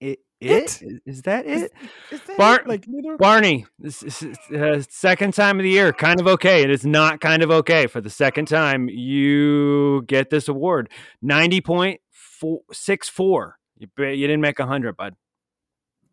it? 0.00 0.18
It? 0.50 0.82
It 0.82 0.86
is, 0.86 1.00
is 1.06 1.22
that 1.22 1.46
Is- 1.46 1.62
it? 1.62 1.72
Is 2.10 2.20
that 2.22 2.36
Bar- 2.36 2.60
it? 2.60 2.66
like 2.68 2.84
neither? 2.88 3.16
Barney, 3.16 3.66
this 3.78 4.02
is 4.02 4.22
uh, 4.54 4.82
second 4.88 5.34
time 5.34 5.58
of 5.58 5.64
the 5.64 5.70
year, 5.70 5.92
kind 5.92 6.20
of 6.20 6.26
okay. 6.26 6.62
It 6.62 6.70
is 6.70 6.84
not 6.84 7.20
kind 7.20 7.42
of 7.42 7.50
okay 7.50 7.86
for 7.86 8.00
the 8.00 8.10
second 8.10 8.46
time. 8.46 8.88
You 8.88 10.02
get 10.06 10.30
this 10.30 10.48
award, 10.48 10.90
ninety 11.20 11.60
point 11.60 12.00
four 12.10 12.60
six 12.72 13.08
four. 13.08 13.58
You 13.78 13.88
you 13.98 14.26
didn't 14.26 14.40
make 14.40 14.58
hundred, 14.60 14.96
bud. 14.96 15.14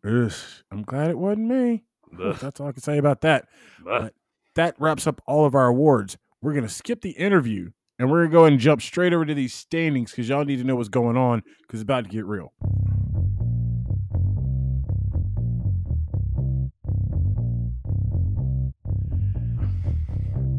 Ugh, 0.04 0.32
I'm 0.70 0.82
glad 0.82 1.10
it 1.10 1.18
wasn't 1.18 1.48
me. 1.48 1.84
Ugh. 2.22 2.36
That's 2.40 2.58
all 2.60 2.68
I 2.68 2.72
can 2.72 2.82
say 2.82 2.98
about 2.98 3.20
that. 3.22 3.46
Ugh. 3.88 4.10
That 4.56 4.74
wraps 4.78 5.06
up 5.06 5.20
all 5.26 5.44
of 5.44 5.54
our 5.54 5.66
awards. 5.68 6.16
We're 6.42 6.54
gonna 6.54 6.68
skip 6.68 7.02
the 7.02 7.10
interview 7.10 7.70
and 7.98 8.10
we're 8.10 8.22
gonna 8.24 8.32
go 8.32 8.44
and 8.46 8.58
jump 8.58 8.82
straight 8.82 9.12
over 9.12 9.24
to 9.26 9.34
these 9.34 9.52
standings 9.54 10.10
because 10.10 10.28
y'all 10.28 10.44
need 10.44 10.56
to 10.56 10.64
know 10.64 10.74
what's 10.76 10.88
going 10.88 11.16
on 11.16 11.42
because 11.62 11.80
it's 11.80 11.82
about 11.82 12.04
to 12.04 12.10
get 12.10 12.24
real. 12.24 12.52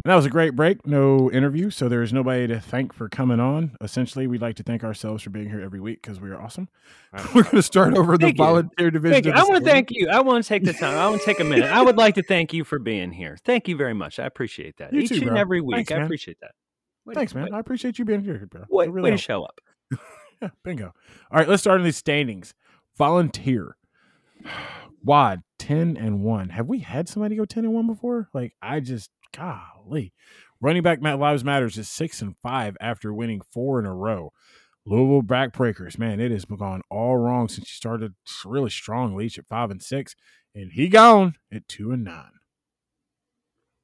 That 0.03 0.15
was 0.15 0.25
a 0.25 0.29
great 0.29 0.55
break. 0.55 0.86
No 0.88 1.29
interview, 1.31 1.70
so 1.70 1.88
there's 1.88 2.12
nobody 2.12 2.48
to 2.48 2.60
thank 2.60 2.91
for 2.91 3.08
coming 3.08 3.39
on. 3.39 3.75
Essentially, 3.81 4.25
we'd 4.25 4.41
like 4.41 4.55
to 4.55 4.63
thank 4.63 4.84
ourselves 4.84 5.22
for 5.22 5.29
being 5.29 5.48
here 5.48 5.62
every 5.62 5.79
week 5.79 6.01
because 6.01 6.20
we 6.20 6.29
are 6.31 6.41
awesome. 6.41 6.70
We're 7.36 7.43
going 7.43 7.55
to 7.58 7.62
start 7.62 7.96
over 7.96 8.17
the 8.17 8.27
you. 8.29 8.34
volunteer 8.34 8.89
division. 8.89 9.13
Thank 9.13 9.25
you. 9.27 9.31
I 9.34 9.43
want 9.43 9.63
to 9.63 9.70
thank 9.70 9.89
you. 9.91 10.10
I 10.10 10.22
want 10.22 10.43
to 10.43 10.48
take 10.48 10.63
the 10.63 10.74
time. 10.74 10.98
I 10.98 11.08
want 11.08 11.22
to 11.22 11.25
take 11.25 11.39
a 11.39 11.43
minute. 11.43 11.70
I 11.70 11.84
would 11.84 11.98
like 11.98 12.15
to 12.15 12.24
thank 12.24 12.51
you 12.51 12.63
for 12.63 12.79
being 12.79 13.12
here. 13.12 13.38
Thank 13.46 13.67
you 13.67 13.75
very 13.77 13.93
much. 13.93 14.17
I 14.17 14.25
appreciate 14.25 14.77
that. 14.77 14.91
You 14.91 15.01
Each 15.01 15.10
too, 15.10 15.15
and 15.15 15.25
bro. 15.27 15.38
every 15.39 15.62
week. 15.62 15.75
Thanks, 15.88 15.91
I 15.91 15.98
appreciate 16.03 16.38
that. 16.41 16.51
Way 17.05 17.13
to- 17.13 17.20
Thanks, 17.20 17.36
man. 17.36 17.43
Way, 17.46 17.50
I 17.53 17.60
appreciate 17.60 18.00
you 18.00 18.05
being 18.05 18.24
here, 18.24 18.48
bro. 18.50 18.63
way, 18.70 18.86
It 18.86 18.91
really 18.91 19.12
way 19.12 19.17
to 19.17 19.22
show 19.22 19.43
up. 19.43 19.60
Yeah, 20.41 20.50
bingo. 20.63 20.86
All 21.31 21.38
right, 21.38 21.48
let's 21.48 21.62
start 21.62 21.77
on 21.77 21.84
these 21.84 21.98
standings. 21.98 22.55
Volunteer. 22.98 23.77
Wad, 25.03 25.43
10 25.60 25.98
and 25.98 26.22
1. 26.22 26.50
Have 26.50 26.67
we 26.67 26.79
had 26.79 27.08
somebody 27.08 27.36
go 27.36 27.46
10 27.46 27.63
and 27.65 27.74
1 27.75 27.86
before? 27.86 28.27
Like, 28.34 28.55
I 28.60 28.79
just, 28.79 29.12
golly. 29.35 30.13
Running 30.59 30.83
back 30.83 31.01
Matt 31.01 31.19
Lives 31.19 31.43
Matters 31.43 31.77
is 31.77 31.89
6 31.89 32.21
and 32.21 32.35
5 32.43 32.77
after 32.79 33.13
winning 33.13 33.41
four 33.51 33.79
in 33.79 33.85
a 33.85 33.93
row. 33.93 34.31
Louisville 34.85 35.23
Backbreakers, 35.23 35.97
man, 35.97 36.19
it 36.19 36.31
has 36.31 36.45
gone 36.45 36.81
all 36.89 37.17
wrong 37.17 37.47
since 37.47 37.69
you 37.69 37.75
started 37.75 38.13
really 38.45 38.69
strong 38.69 39.15
Leach 39.15 39.38
at 39.38 39.47
5 39.47 39.71
and 39.71 39.81
6. 39.81 40.15
And 40.53 40.71
he 40.73 40.89
gone 40.89 41.35
at 41.51 41.67
2 41.67 41.91
and 41.91 42.03
9. 42.03 42.25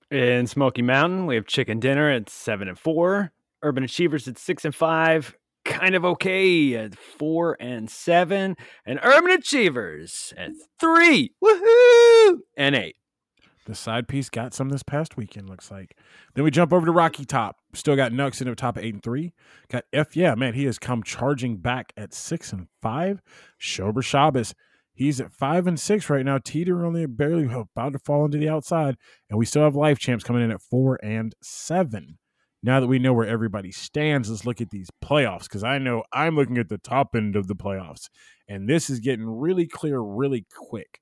In 0.09 0.47
Smoky 0.47 0.81
Mountain, 0.81 1.25
we 1.25 1.35
have 1.35 1.45
Chicken 1.45 1.81
Dinner 1.81 2.09
at 2.09 2.29
seven 2.29 2.69
and 2.69 2.79
four. 2.79 3.33
Urban 3.61 3.83
Achievers 3.83 4.25
at 4.27 4.37
six 4.37 4.63
and 4.63 4.73
five. 4.73 5.35
Kind 5.65 5.95
of 5.95 6.05
okay 6.05 6.75
at 6.75 6.95
four 6.95 7.57
and 7.59 7.89
seven. 7.89 8.55
And 8.85 9.01
Urban 9.03 9.31
Achievers 9.31 10.33
at 10.37 10.51
three. 10.79 11.33
Woohoo! 11.43 12.37
And 12.55 12.73
eight. 12.75 12.95
The 13.67 13.75
side 13.75 14.07
piece 14.07 14.29
got 14.29 14.53
some 14.53 14.69
this 14.69 14.81
past 14.81 15.17
weekend, 15.17 15.49
looks 15.49 15.69
like. 15.69 15.97
Then 16.33 16.45
we 16.45 16.51
jump 16.51 16.71
over 16.71 16.85
to 16.85 16.91
Rocky 16.93 17.25
Top. 17.25 17.57
Still 17.73 17.97
got 17.97 18.13
Nux 18.13 18.31
in 18.39 18.47
the 18.47 18.55
top 18.55 18.77
eight 18.77 18.93
and 18.93 19.03
three. 19.03 19.33
Got 19.69 19.83
F. 19.91 20.15
Yeah, 20.15 20.35
man, 20.35 20.53
he 20.53 20.63
has 20.63 20.79
come 20.79 21.03
charging 21.03 21.57
back 21.57 21.91
at 21.97 22.13
six 22.13 22.53
and 22.53 22.67
five. 22.81 23.21
Shomer 23.61 24.01
Shabbos, 24.01 24.55
he's 24.93 25.19
at 25.19 25.33
five 25.33 25.67
and 25.67 25.77
six 25.77 26.09
right 26.09 26.23
now. 26.23 26.37
Teeter 26.37 26.85
only 26.85 27.05
barely 27.07 27.43
about 27.53 27.91
to 27.91 27.99
fall 27.99 28.23
into 28.23 28.37
the 28.37 28.47
outside, 28.47 28.95
and 29.29 29.37
we 29.37 29.45
still 29.45 29.63
have 29.63 29.75
Life 29.75 29.99
Champs 29.99 30.23
coming 30.23 30.43
in 30.43 30.51
at 30.51 30.61
four 30.61 30.97
and 31.03 31.35
seven. 31.43 32.17
Now 32.63 32.79
that 32.79 32.87
we 32.87 32.99
know 32.99 33.11
where 33.11 33.27
everybody 33.27 33.73
stands, 33.73 34.29
let's 34.29 34.45
look 34.45 34.61
at 34.61 34.69
these 34.69 34.89
playoffs 35.03 35.43
because 35.43 35.65
I 35.65 35.77
know 35.77 36.03
I'm 36.13 36.37
looking 36.37 36.57
at 36.57 36.69
the 36.69 36.77
top 36.77 37.15
end 37.15 37.35
of 37.35 37.47
the 37.47 37.55
playoffs, 37.55 38.07
and 38.47 38.69
this 38.69 38.89
is 38.89 39.01
getting 39.01 39.25
really 39.25 39.67
clear 39.67 39.99
really 39.99 40.45
quick. 40.55 41.01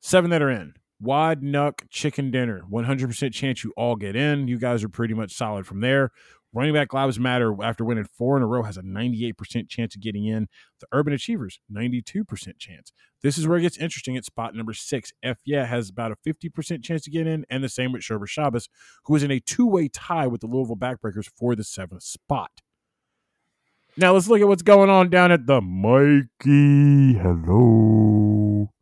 Seven 0.00 0.30
that 0.30 0.40
are 0.40 0.50
in. 0.50 0.72
Wad, 1.00 1.42
Nuck, 1.42 1.82
Chicken 1.90 2.30
Dinner. 2.30 2.62
100% 2.70 3.32
chance 3.32 3.64
you 3.64 3.72
all 3.76 3.96
get 3.96 4.14
in. 4.14 4.48
You 4.48 4.58
guys 4.58 4.84
are 4.84 4.88
pretty 4.88 5.14
much 5.14 5.32
solid 5.32 5.66
from 5.66 5.80
there. 5.80 6.12
Running 6.52 6.74
back 6.74 6.92
lives 6.92 7.18
matter 7.18 7.54
after 7.62 7.84
winning 7.84 8.08
four 8.18 8.36
in 8.36 8.42
a 8.42 8.46
row 8.46 8.64
has 8.64 8.76
a 8.76 8.82
98% 8.82 9.68
chance 9.68 9.94
of 9.94 10.00
getting 10.00 10.26
in. 10.26 10.48
The 10.80 10.88
Urban 10.90 11.12
Achievers, 11.12 11.60
92% 11.72 12.58
chance. 12.58 12.92
This 13.22 13.38
is 13.38 13.46
where 13.46 13.58
it 13.58 13.62
gets 13.62 13.78
interesting 13.78 14.16
at 14.16 14.24
spot 14.24 14.54
number 14.56 14.72
six. 14.72 15.12
F 15.22 15.38
Yeah 15.44 15.64
has 15.66 15.88
about 15.90 16.10
a 16.10 16.16
50% 16.16 16.82
chance 16.82 17.02
to 17.02 17.10
get 17.10 17.28
in, 17.28 17.46
and 17.48 17.62
the 17.62 17.68
same 17.68 17.92
with 17.92 18.02
Shomer 18.02 18.26
Shabbos, 18.26 18.68
who 19.04 19.14
is 19.14 19.22
in 19.22 19.30
a 19.30 19.38
two 19.38 19.66
way 19.66 19.88
tie 19.88 20.26
with 20.26 20.40
the 20.40 20.48
Louisville 20.48 20.76
Backbreakers 20.76 21.28
for 21.36 21.54
the 21.54 21.62
seventh 21.62 22.02
spot. 22.02 22.50
Now 23.96 24.12
let's 24.14 24.28
look 24.28 24.40
at 24.40 24.48
what's 24.48 24.62
going 24.62 24.90
on 24.90 25.08
down 25.08 25.30
at 25.30 25.46
the 25.46 25.60
Mikey. 25.60 27.14
Hello. 27.14 28.72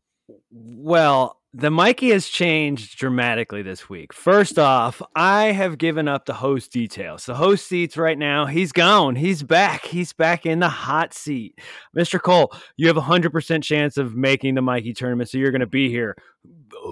Well, 0.50 1.37
the 1.58 1.72
Mikey 1.72 2.10
has 2.10 2.28
changed 2.28 2.96
dramatically 2.98 3.62
this 3.62 3.88
week. 3.88 4.12
First 4.12 4.60
off, 4.60 5.02
I 5.16 5.46
have 5.46 5.76
given 5.76 6.06
up 6.06 6.24
the 6.24 6.34
host 6.34 6.70
details. 6.70 7.26
The 7.26 7.34
host 7.34 7.66
seats 7.66 7.96
right 7.96 8.16
now, 8.16 8.46
he's 8.46 8.70
gone. 8.70 9.16
He's 9.16 9.42
back. 9.42 9.84
He's 9.84 10.12
back 10.12 10.46
in 10.46 10.60
the 10.60 10.68
hot 10.68 11.12
seat. 11.12 11.58
Mr. 11.96 12.22
Cole, 12.22 12.52
you 12.76 12.86
have 12.86 12.96
a 12.96 13.00
100% 13.00 13.64
chance 13.64 13.96
of 13.96 14.14
making 14.14 14.54
the 14.54 14.62
Mikey 14.62 14.92
tournament, 14.92 15.30
so 15.30 15.38
you're 15.38 15.50
going 15.50 15.58
to 15.60 15.66
be 15.66 15.90
here. 15.90 16.16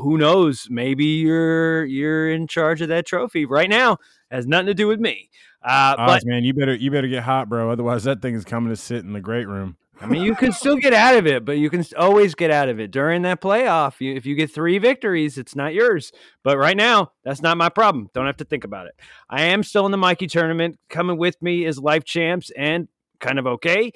Who 0.01 0.19
knows? 0.19 0.67
Maybe 0.69 1.05
you're 1.05 1.85
you're 1.85 2.29
in 2.33 2.49
charge 2.49 2.83
of 2.83 2.89
that 2.89 3.07
trophy 3.07 3.45
right 3.45 3.71
now. 3.71 3.99
Has 4.33 4.49
nothing 4.49 4.67
to 4.67 4.75
do 4.75 4.89
with 4.89 4.99
me. 4.99 5.31
Uh, 5.63 5.95
but 5.97 6.17
Oz, 6.17 6.27
man, 6.27 6.43
you 6.43 6.53
better 6.53 6.75
you 6.75 6.91
better 6.91 7.07
get 7.07 7.23
hot, 7.23 7.49
bro. 7.49 7.71
Otherwise, 7.71 8.03
that 8.05 8.21
thing 8.21 8.35
is 8.35 8.45
coming 8.45 8.71
to 8.71 8.77
sit 8.77 9.05
in 9.05 9.13
the 9.13 9.21
great 9.21 9.47
room. 9.47 9.77
I 10.01 10.07
mean, 10.07 10.23
you 10.23 10.35
can 10.35 10.53
still 10.53 10.77
get 10.77 10.93
out 10.93 11.17
of 11.17 11.27
it, 11.27 11.45
but 11.45 11.59
you 11.59 11.71
can 11.71 11.85
always 11.97 12.35
get 12.35 12.51
out 12.51 12.69
of 12.69 12.79
it 12.79 12.91
during 12.91 13.23
that 13.23 13.41
playoff. 13.41 13.95
You, 13.99 14.15
if 14.15 14.27
you 14.27 14.35
get 14.35 14.53
three 14.53 14.79
victories, 14.79 15.39
it's 15.39 15.57
not 15.57 15.73
yours. 15.73 16.13
But 16.43 16.59
right 16.59 16.77
now, 16.77 17.13
that's 17.25 17.41
not 17.41 17.57
my 17.57 17.71
problem. 17.71 18.11
Don't 18.13 18.27
have 18.27 18.37
to 18.39 18.45
think 18.45 18.65
about 18.65 18.87
it. 18.87 18.95
I 19.31 19.45
am 19.45 19.63
still 19.63 19.87
in 19.87 19.93
the 19.93 19.99
Mikey 19.99 20.27
tournament. 20.27 20.79
Coming 20.91 21.17
with 21.17 21.41
me 21.41 21.65
is 21.65 21.79
Life 21.79 22.05
Champs 22.05 22.51
and 22.57 22.89
kind 23.21 23.39
of 23.39 23.47
okay. 23.47 23.93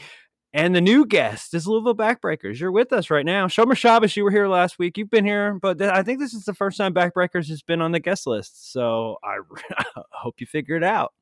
And 0.52 0.74
the 0.74 0.80
new 0.80 1.06
guest 1.06 1.54
is 1.54 1.68
Louisville 1.68 1.94
Backbreakers. 1.94 2.58
You're 2.58 2.72
with 2.72 2.92
us 2.92 3.08
right 3.08 3.24
now. 3.24 3.46
Shomer 3.46 3.76
Shabbos, 3.76 4.16
you 4.16 4.24
were 4.24 4.32
here 4.32 4.48
last 4.48 4.78
week. 4.80 4.98
You've 4.98 5.10
been 5.10 5.24
here, 5.24 5.54
but 5.54 5.78
th- 5.78 5.92
I 5.92 6.02
think 6.02 6.18
this 6.18 6.34
is 6.34 6.44
the 6.44 6.54
first 6.54 6.76
time 6.76 6.92
Backbreakers 6.92 7.48
has 7.48 7.62
been 7.62 7.80
on 7.80 7.92
the 7.92 8.00
guest 8.00 8.26
list. 8.26 8.72
So 8.72 9.18
I 9.22 9.36
hope 10.10 10.40
you 10.40 10.46
figure 10.46 10.76
it 10.76 10.82
out. 10.82 11.12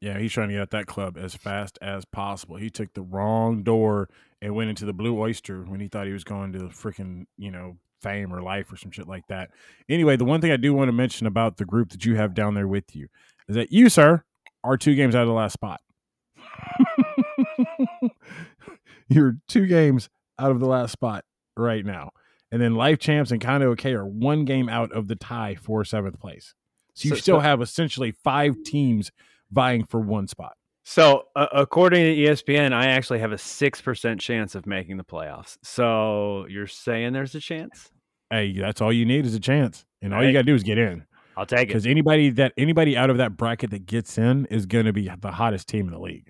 Yeah, 0.00 0.18
he's 0.18 0.32
trying 0.32 0.48
to 0.48 0.54
get 0.54 0.62
out 0.62 0.70
that 0.70 0.86
club 0.86 1.18
as 1.18 1.34
fast 1.34 1.78
as 1.82 2.04
possible. 2.06 2.56
He 2.56 2.70
took 2.70 2.94
the 2.94 3.02
wrong 3.02 3.62
door 3.62 4.08
and 4.40 4.54
went 4.54 4.70
into 4.70 4.86
the 4.86 4.94
Blue 4.94 5.18
Oyster 5.18 5.62
when 5.64 5.78
he 5.80 5.88
thought 5.88 6.06
he 6.06 6.12
was 6.14 6.24
going 6.24 6.52
to 6.54 6.58
the 6.58 6.64
freaking, 6.68 7.26
you 7.36 7.50
know, 7.50 7.76
fame 8.00 8.32
or 8.34 8.40
life 8.40 8.72
or 8.72 8.76
some 8.78 8.90
shit 8.90 9.06
like 9.06 9.26
that. 9.28 9.50
Anyway, 9.90 10.16
the 10.16 10.24
one 10.24 10.40
thing 10.40 10.52
I 10.52 10.56
do 10.56 10.72
want 10.72 10.88
to 10.88 10.92
mention 10.92 11.26
about 11.26 11.58
the 11.58 11.66
group 11.66 11.90
that 11.90 12.06
you 12.06 12.16
have 12.16 12.32
down 12.34 12.54
there 12.54 12.66
with 12.66 12.96
you 12.96 13.08
is 13.46 13.56
that 13.56 13.72
you, 13.72 13.90
sir, 13.90 14.24
are 14.64 14.78
two 14.78 14.94
games 14.94 15.14
out 15.14 15.20
of 15.22 15.28
the 15.28 15.34
last 15.34 15.52
spot. 15.52 15.80
You're 19.08 19.36
two 19.48 19.66
games 19.66 20.08
out 20.38 20.50
of 20.50 20.60
the 20.60 20.66
last 20.66 20.92
spot 20.92 21.24
right 21.56 21.84
now. 21.84 22.10
And 22.52 22.60
then 22.62 22.74
Life 22.74 22.98
Champs 22.98 23.30
and 23.30 23.40
Kind 23.40 23.62
of 23.62 23.70
Okay 23.70 23.92
are 23.92 24.06
one 24.06 24.44
game 24.44 24.68
out 24.68 24.92
of 24.92 25.08
the 25.08 25.16
tie 25.16 25.56
for 25.56 25.84
seventh 25.84 26.18
place. 26.20 26.54
So 26.94 27.08
you 27.08 27.14
So- 27.16 27.20
still 27.20 27.36
so- 27.36 27.40
have 27.40 27.60
essentially 27.60 28.12
five 28.12 28.56
teams 28.64 29.10
vying 29.50 29.84
for 29.84 30.00
one 30.00 30.26
spot. 30.26 30.52
So, 30.84 31.24
uh, 31.36 31.46
according 31.52 32.02
to 32.04 32.16
ESPN, 32.16 32.72
I 32.72 32.86
actually 32.86 33.20
have 33.20 33.32
a 33.32 33.36
6% 33.38 34.20
chance 34.20 34.54
of 34.54 34.66
making 34.66 34.96
the 34.96 35.04
playoffs. 35.04 35.58
So, 35.62 36.46
you're 36.48 36.66
saying 36.66 37.12
there's 37.12 37.34
a 37.34 37.40
chance? 37.40 37.90
Hey, 38.30 38.58
that's 38.58 38.80
all 38.80 38.92
you 38.92 39.04
need 39.04 39.26
is 39.26 39.34
a 39.34 39.40
chance, 39.40 39.84
and 40.00 40.14
all 40.14 40.20
you 40.20 40.28
Right. 40.28 40.32
got 40.32 40.38
to 40.40 40.44
do 40.46 40.54
is 40.54 40.62
get 40.62 40.78
in. 40.78 41.04
I'll 41.36 41.46
take 41.46 41.62
it. 41.62 41.66
Because 41.68 41.86
anybody 41.86 42.30
that 42.30 42.52
anybody 42.56 42.96
out 42.96 43.10
of 43.10 43.18
that 43.18 43.36
bracket 43.36 43.70
that 43.70 43.86
gets 43.86 44.18
in 44.18 44.46
is 44.46 44.66
going 44.66 44.86
to 44.86 44.92
be 44.92 45.10
the 45.20 45.30
hottest 45.32 45.68
team 45.68 45.86
in 45.86 45.92
the 45.92 46.00
league. 46.00 46.28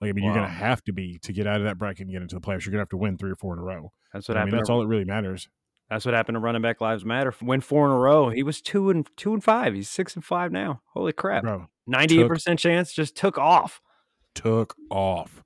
Like 0.00 0.10
I 0.10 0.12
mean, 0.12 0.24
you're 0.24 0.34
going 0.34 0.46
to 0.46 0.52
have 0.52 0.82
to 0.84 0.92
be 0.92 1.18
to 1.22 1.32
get 1.32 1.46
out 1.46 1.56
of 1.56 1.64
that 1.64 1.78
bracket 1.78 2.02
and 2.02 2.10
get 2.10 2.22
into 2.22 2.34
the 2.34 2.40
playoffs. 2.40 2.64
You're 2.66 2.72
going 2.72 2.78
to 2.78 2.82
have 2.82 2.88
to 2.90 2.96
win 2.96 3.18
three 3.18 3.30
or 3.30 3.36
four 3.36 3.52
in 3.52 3.60
a 3.60 3.62
row. 3.62 3.92
That's 4.12 4.28
what 4.28 4.36
I 4.36 4.40
mean, 4.40 4.46
happened. 4.48 4.58
that's 4.58 4.68
to, 4.68 4.72
all 4.72 4.80
that 4.80 4.88
really 4.88 5.04
matters. 5.04 5.48
That's 5.88 6.04
what 6.04 6.14
happened 6.14 6.36
to 6.36 6.40
running 6.40 6.62
back 6.62 6.80
lives 6.80 7.04
matter. 7.04 7.32
Win 7.40 7.60
four 7.60 7.86
in 7.86 7.92
a 7.92 7.98
row. 7.98 8.30
He 8.30 8.42
was 8.42 8.60
two 8.60 8.90
and 8.90 9.08
two 9.16 9.32
and 9.32 9.44
five. 9.44 9.74
He's 9.74 9.88
six 9.88 10.14
and 10.14 10.24
five 10.24 10.50
now. 10.50 10.82
Holy 10.92 11.12
crap! 11.12 11.44
Bro, 11.44 11.68
Ninety 11.86 12.20
eight 12.20 12.28
percent 12.28 12.58
chance 12.58 12.92
just 12.92 13.16
took 13.16 13.38
off. 13.38 13.80
took 14.34 14.74
off. 14.90 15.42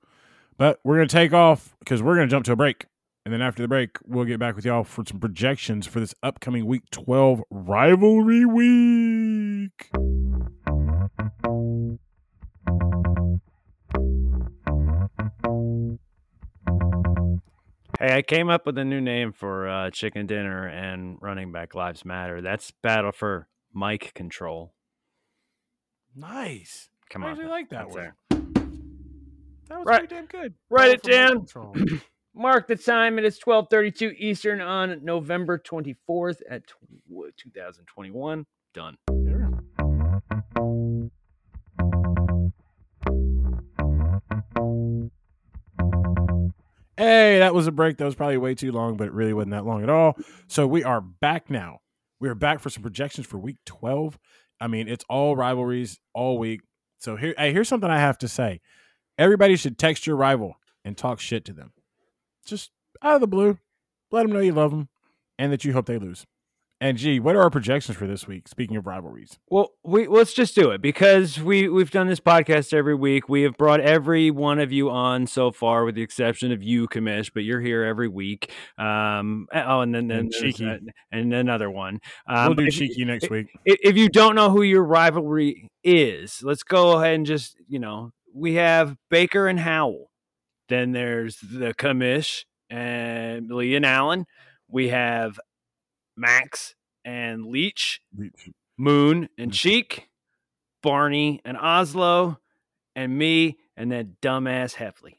But 0.57 0.79
we're 0.83 0.95
going 0.95 1.07
to 1.07 1.15
take 1.15 1.33
off 1.33 1.75
because 1.79 2.01
we're 2.01 2.15
going 2.15 2.27
to 2.27 2.31
jump 2.31 2.45
to 2.45 2.53
a 2.53 2.55
break. 2.55 2.85
And 3.25 3.33
then 3.33 3.41
after 3.41 3.61
the 3.61 3.67
break, 3.67 3.97
we'll 4.05 4.25
get 4.25 4.39
back 4.39 4.55
with 4.55 4.65
y'all 4.65 4.83
for 4.83 5.03
some 5.05 5.19
projections 5.19 5.85
for 5.85 5.99
this 5.99 6.15
upcoming 6.23 6.65
week 6.65 6.83
12 6.91 7.43
rivalry 7.49 8.45
week. 8.45 9.89
Hey, 17.99 18.15
I 18.15 18.21
came 18.21 18.49
up 18.49 18.65
with 18.65 18.77
a 18.77 18.85
new 18.85 19.01
name 19.01 19.33
for 19.33 19.67
uh, 19.67 19.89
chicken 19.91 20.27
dinner 20.27 20.67
and 20.67 21.17
running 21.19 21.51
back 21.51 21.75
lives 21.75 22.05
matter. 22.05 22.41
That's 22.41 22.71
battle 22.83 23.11
for 23.11 23.47
mic 23.73 24.13
control. 24.13 24.73
Nice. 26.19 26.89
Come 27.11 27.23
I 27.23 27.27
on, 27.27 27.31
actually 27.33 27.47
like 27.47 27.69
that 27.69 27.85
that's 27.85 27.95
one. 27.95 28.03
there. 28.03 28.15
That 29.69 29.77
was 29.79 29.85
Right. 29.85 29.99
pretty 29.99 30.15
damn 30.15 30.25
good. 30.25 30.53
Write 30.69 30.91
it 30.91 31.03
Battle 31.03 31.45
down. 31.53 32.01
Mark 32.33 32.67
the 32.67 32.75
time. 32.75 33.19
It 33.19 33.25
is 33.25 33.37
twelve 33.37 33.67
thirty-two 33.69 34.13
Eastern 34.17 34.59
on 34.61 35.03
November 35.03 35.57
twenty-fourth 35.57 36.41
at 36.49 36.63
two 36.67 37.49
thousand 37.55 37.85
twenty-one. 37.85 38.45
Done. 38.73 38.97
Hey, 46.97 47.37
that 47.39 47.53
was 47.53 47.67
a 47.67 47.71
break. 47.71 47.97
That 47.97 48.05
was 48.05 48.15
probably 48.15 48.37
way 48.37 48.55
too 48.55 48.71
long, 48.71 48.97
but 48.97 49.07
it 49.07 49.13
really 49.13 49.33
wasn't 49.33 49.51
that 49.51 49.65
long 49.65 49.83
at 49.83 49.89
all. 49.89 50.17
So 50.47 50.65
we 50.65 50.83
are 50.83 50.99
back 50.99 51.49
now. 51.49 51.79
We 52.19 52.27
are 52.27 52.35
back 52.35 52.59
for 52.59 52.71
some 52.71 52.81
projections 52.81 53.27
for 53.27 53.37
week 53.37 53.57
12. 53.65 54.17
I 54.59 54.67
mean, 54.67 54.87
it's 54.87 55.05
all 55.09 55.35
rivalries 55.35 55.99
all 56.13 56.37
week. 56.37 56.61
So 56.99 57.15
here, 57.15 57.35
hey, 57.37 57.53
here's 57.53 57.67
something 57.67 57.89
I 57.89 57.99
have 57.99 58.17
to 58.19 58.27
say. 58.27 58.59
Everybody 59.17 59.55
should 59.55 59.77
text 59.77 60.07
your 60.07 60.15
rival 60.15 60.55
and 60.83 60.97
talk 60.97 61.19
shit 61.19 61.45
to 61.45 61.53
them. 61.53 61.73
Just 62.45 62.71
out 63.01 63.15
of 63.15 63.21
the 63.21 63.27
blue. 63.27 63.59
Let 64.11 64.23
them 64.23 64.31
know 64.31 64.39
you 64.39 64.53
love 64.53 64.71
them 64.71 64.89
and 65.37 65.51
that 65.51 65.65
you 65.65 65.73
hope 65.73 65.85
they 65.85 65.97
lose. 65.97 66.25
And 66.79 66.95
gee, 66.95 67.19
what 67.19 67.35
are 67.35 67.41
our 67.41 67.49
projections 67.49 67.97
for 67.97 68.05
this 68.05 68.27
week? 68.27 68.47
Speaking 68.47 68.77
of 68.77 68.85
rivalries. 68.85 69.39
Well, 69.49 69.71
we 69.83 70.05
let's 70.07 70.31
just 70.31 70.53
do 70.53 70.69
it 70.69 70.79
because 70.79 71.39
we 71.41 71.67
we've 71.69 71.89
done 71.89 72.07
this 72.07 72.19
podcast 72.19 72.71
every 72.71 72.93
week. 72.93 73.27
We 73.27 73.41
have 73.43 73.57
brought 73.57 73.79
every 73.81 74.29
one 74.29 74.59
of 74.59 74.71
you 74.71 74.91
on 74.91 75.25
so 75.25 75.49
far, 75.51 75.85
with 75.85 75.95
the 75.95 76.03
exception 76.03 76.51
of 76.51 76.61
you, 76.61 76.87
Commish, 76.87 77.31
but 77.33 77.43
you're 77.43 77.61
here 77.61 77.83
every 77.83 78.07
week. 78.07 78.51
Um, 78.77 79.47
oh, 79.55 79.81
and 79.81 79.93
then 79.95 80.07
then 80.07 80.19
And 80.19 80.31
Cheeky. 80.31 80.65
that- 80.65 80.81
and 81.11 81.33
another 81.33 81.71
one. 81.71 81.99
Um, 82.27 82.45
we'll 82.47 82.53
do 82.55 82.65
if 82.67 82.73
cheeky 82.75 83.05
next 83.05 83.31
week. 83.31 83.47
i- 83.67 83.77
if 83.83 83.97
you 83.97 84.07
don't 84.07 84.35
know 84.35 84.51
who 84.51 84.61
your 84.61 84.83
rivalry 84.83 85.67
is, 85.83 86.41
let's 86.43 86.61
go 86.61 86.99
ahead 86.99 87.15
and 87.15 87.25
just, 87.25 87.55
you 87.67 87.79
know, 87.79 88.11
we 88.35 88.53
have 88.53 88.95
Baker 89.09 89.47
and 89.47 89.59
Howell. 89.59 90.11
Then 90.69 90.91
there's 90.91 91.37
the 91.39 91.73
Commish 91.73 92.43
and 92.69 93.49
Lee 93.49 93.73
and 93.75 93.85
Allen. 93.85 94.25
We 94.69 94.89
have 94.89 95.39
Max 96.17 96.75
and 97.05 97.45
Leach, 97.45 98.01
Moon 98.77 99.29
and 99.37 99.53
Cheek, 99.53 100.09
Barney 100.81 101.41
and 101.45 101.55
Oslo, 101.57 102.39
and 102.95 103.17
me, 103.17 103.57
and 103.77 103.91
then 103.91 104.17
dumbass 104.21 104.73
Heffley. 104.75 105.15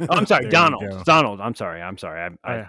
Oh, 0.00 0.06
I'm 0.10 0.26
sorry, 0.26 0.48
Donald. 0.48 1.04
Donald. 1.04 1.40
I'm 1.40 1.54
sorry. 1.54 1.80
I'm 1.80 1.98
sorry. 1.98 2.20
I, 2.20 2.26
I, 2.26 2.30
Oh, 2.52 2.56
yeah. 2.56 2.66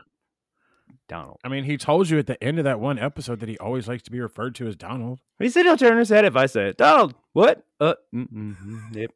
Donald. 1.07 1.37
I 1.43 1.47
mean, 1.49 1.63
he 1.63 1.75
told 1.77 2.07
you 2.09 2.19
at 2.19 2.27
the 2.27 2.41
end 2.43 2.59
of 2.59 2.65
that 2.65 2.79
one 2.79 2.99
episode 2.99 3.39
that 3.39 3.49
he 3.49 3.57
always 3.57 3.87
likes 3.87 4.03
to 4.03 4.11
be 4.11 4.19
referred 4.19 4.53
to 4.55 4.67
as 4.67 4.75
Donald. 4.75 5.19
He 5.39 5.49
said 5.49 5.65
he'll 5.65 5.75
turn 5.77 5.97
his 5.97 6.09
head 6.09 6.23
if 6.23 6.35
I 6.35 6.45
say 6.45 6.69
it. 6.69 6.77
Donald, 6.77 7.15
what? 7.33 7.63
Uh, 7.79 7.95
mm-mm, 8.13 8.55
yep. 8.95 9.11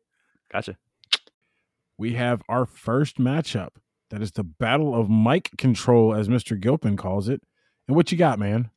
Gotcha. 0.51 0.75
we 1.97 2.13
have 2.13 2.41
our 2.49 2.65
first 2.65 3.17
matchup. 3.17 3.69
That 4.09 4.21
is 4.21 4.31
the 4.31 4.43
Battle 4.43 4.93
of 4.99 5.09
Mic 5.09 5.51
Control, 5.57 6.13
as 6.13 6.27
Mr. 6.29 6.59
Gilpin 6.59 6.97
calls 6.97 7.29
it. 7.29 7.41
And 7.87 7.95
what 7.95 8.11
you 8.11 8.17
got, 8.17 8.39
man? 8.39 8.69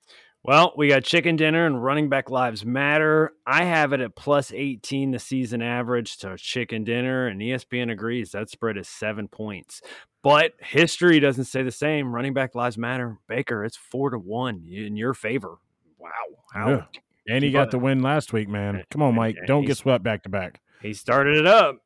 Well, 0.42 0.74
we 0.76 0.88
got 0.88 1.02
chicken 1.02 1.34
dinner 1.34 1.66
and 1.66 1.82
running 1.82 2.08
back 2.08 2.30
lives 2.30 2.64
matter. 2.64 3.32
I 3.44 3.64
have 3.64 3.92
it 3.92 4.00
at 4.00 4.14
plus 4.14 4.52
18 4.52 5.10
the 5.10 5.18
season 5.18 5.60
average 5.60 6.18
to 6.18 6.36
chicken 6.36 6.84
dinner, 6.84 7.26
and 7.26 7.40
ESPN 7.40 7.90
agrees 7.90 8.30
that 8.30 8.48
spread 8.48 8.76
is 8.76 8.88
seven 8.88 9.26
points. 9.26 9.82
But 10.22 10.52
history 10.60 11.18
doesn't 11.18 11.44
say 11.44 11.64
the 11.64 11.72
same. 11.72 12.14
Running 12.14 12.32
back 12.32 12.54
lives 12.54 12.78
matter. 12.78 13.18
Baker, 13.28 13.64
it's 13.64 13.76
four 13.76 14.10
to 14.10 14.18
one 14.18 14.64
in 14.70 14.96
your 14.96 15.14
favor. 15.14 15.58
Wow. 15.98 16.10
How 16.52 16.68
Yeah. 16.68 16.82
And 17.28 17.42
he 17.42 17.50
got 17.50 17.72
the 17.72 17.78
win 17.78 18.02
last 18.02 18.32
week, 18.32 18.48
man. 18.48 18.84
Come 18.90 19.02
on, 19.02 19.16
Mike. 19.16 19.36
Don't 19.46 19.64
get 19.64 19.76
swept 19.76 20.04
back 20.04 20.22
to 20.22 20.28
back. 20.28 20.60
he 20.80 20.94
started 20.94 21.36
it 21.38 21.46
up. 21.46 21.78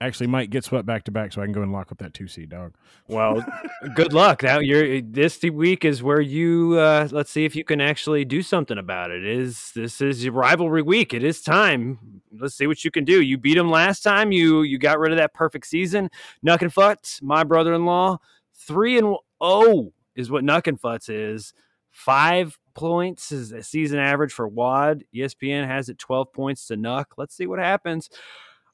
Actually, 0.00 0.26
Mike, 0.26 0.50
get 0.50 0.64
swept 0.64 0.86
back 0.86 1.04
to 1.04 1.12
back 1.12 1.32
so 1.32 1.40
I 1.40 1.44
can 1.44 1.52
go 1.52 1.62
and 1.62 1.72
lock 1.72 1.92
up 1.92 1.98
that 1.98 2.12
two 2.12 2.26
seed 2.26 2.50
dog. 2.50 2.74
Well, 3.06 3.44
good 3.94 4.12
luck. 4.12 4.42
Now 4.42 4.58
you're 4.58 5.00
this 5.00 5.40
week 5.42 5.84
is 5.84 6.02
where 6.02 6.20
you 6.20 6.76
uh 6.78 7.08
let's 7.12 7.30
see 7.30 7.44
if 7.44 7.54
you 7.54 7.62
can 7.62 7.80
actually 7.80 8.24
do 8.24 8.42
something 8.42 8.76
about 8.76 9.12
it. 9.12 9.24
Is 9.24 9.70
this 9.74 10.00
is 10.00 10.24
your 10.24 10.34
rivalry 10.34 10.82
week. 10.82 11.14
It 11.14 11.22
is 11.22 11.40
time. 11.40 12.20
Let's 12.36 12.56
see 12.56 12.66
what 12.66 12.84
you 12.84 12.90
can 12.90 13.04
do. 13.04 13.22
You 13.22 13.38
beat 13.38 13.56
him 13.56 13.70
last 13.70 14.02
time. 14.02 14.32
You 14.32 14.62
you 14.62 14.78
got 14.78 14.98
rid 14.98 15.12
of 15.12 15.18
that 15.18 15.32
perfect 15.32 15.66
season. 15.66 16.10
Nuck 16.44 16.62
and 16.62 16.74
Futz, 16.74 17.22
my 17.22 17.44
brother-in-law, 17.44 18.18
3 18.66 18.98
and 18.98 19.16
oh 19.40 19.92
is 20.16 20.30
what 20.30 20.44
Nuck 20.44 20.66
and 20.66 20.80
Futz 20.80 21.08
is. 21.08 21.54
5 21.92 22.58
points 22.74 23.30
is 23.30 23.52
a 23.52 23.62
season 23.62 24.00
average 24.00 24.32
for 24.32 24.48
Wad. 24.48 25.04
ESPN 25.14 25.64
has 25.66 25.88
it 25.88 25.98
12 25.98 26.32
points 26.32 26.66
to 26.66 26.76
Nuck. 26.76 27.06
Let's 27.16 27.36
see 27.36 27.46
what 27.46 27.60
happens. 27.60 28.10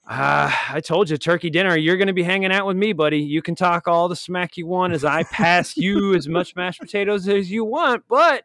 Uh, 0.07 0.51
I 0.71 0.81
told 0.81 1.09
you, 1.09 1.17
turkey 1.17 1.51
dinner. 1.51 1.77
You're 1.77 1.97
going 1.97 2.09
to 2.09 2.13
be 2.13 2.23
hanging 2.23 2.51
out 2.51 2.67
with 2.67 2.77
me, 2.77 2.93
buddy. 2.93 3.21
You 3.21 3.43
can 3.43 3.55
talk 3.55 3.87
all 3.87 4.09
the 4.09 4.17
smack 4.17 4.57
you 4.57 4.67
want 4.67 4.93
as 4.93 5.05
I 5.05 5.23
pass 5.25 5.77
you 5.77 6.15
as 6.15 6.27
much 6.27 6.57
mashed 6.57 6.81
potatoes 6.81 7.29
as 7.29 7.51
you 7.51 7.65
want, 7.65 8.05
but 8.09 8.45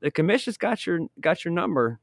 the 0.00 0.10
commission's 0.10 0.58
got 0.58 0.86
your 0.86 1.00
got 1.20 1.44
your 1.44 1.52
number. 1.52 2.00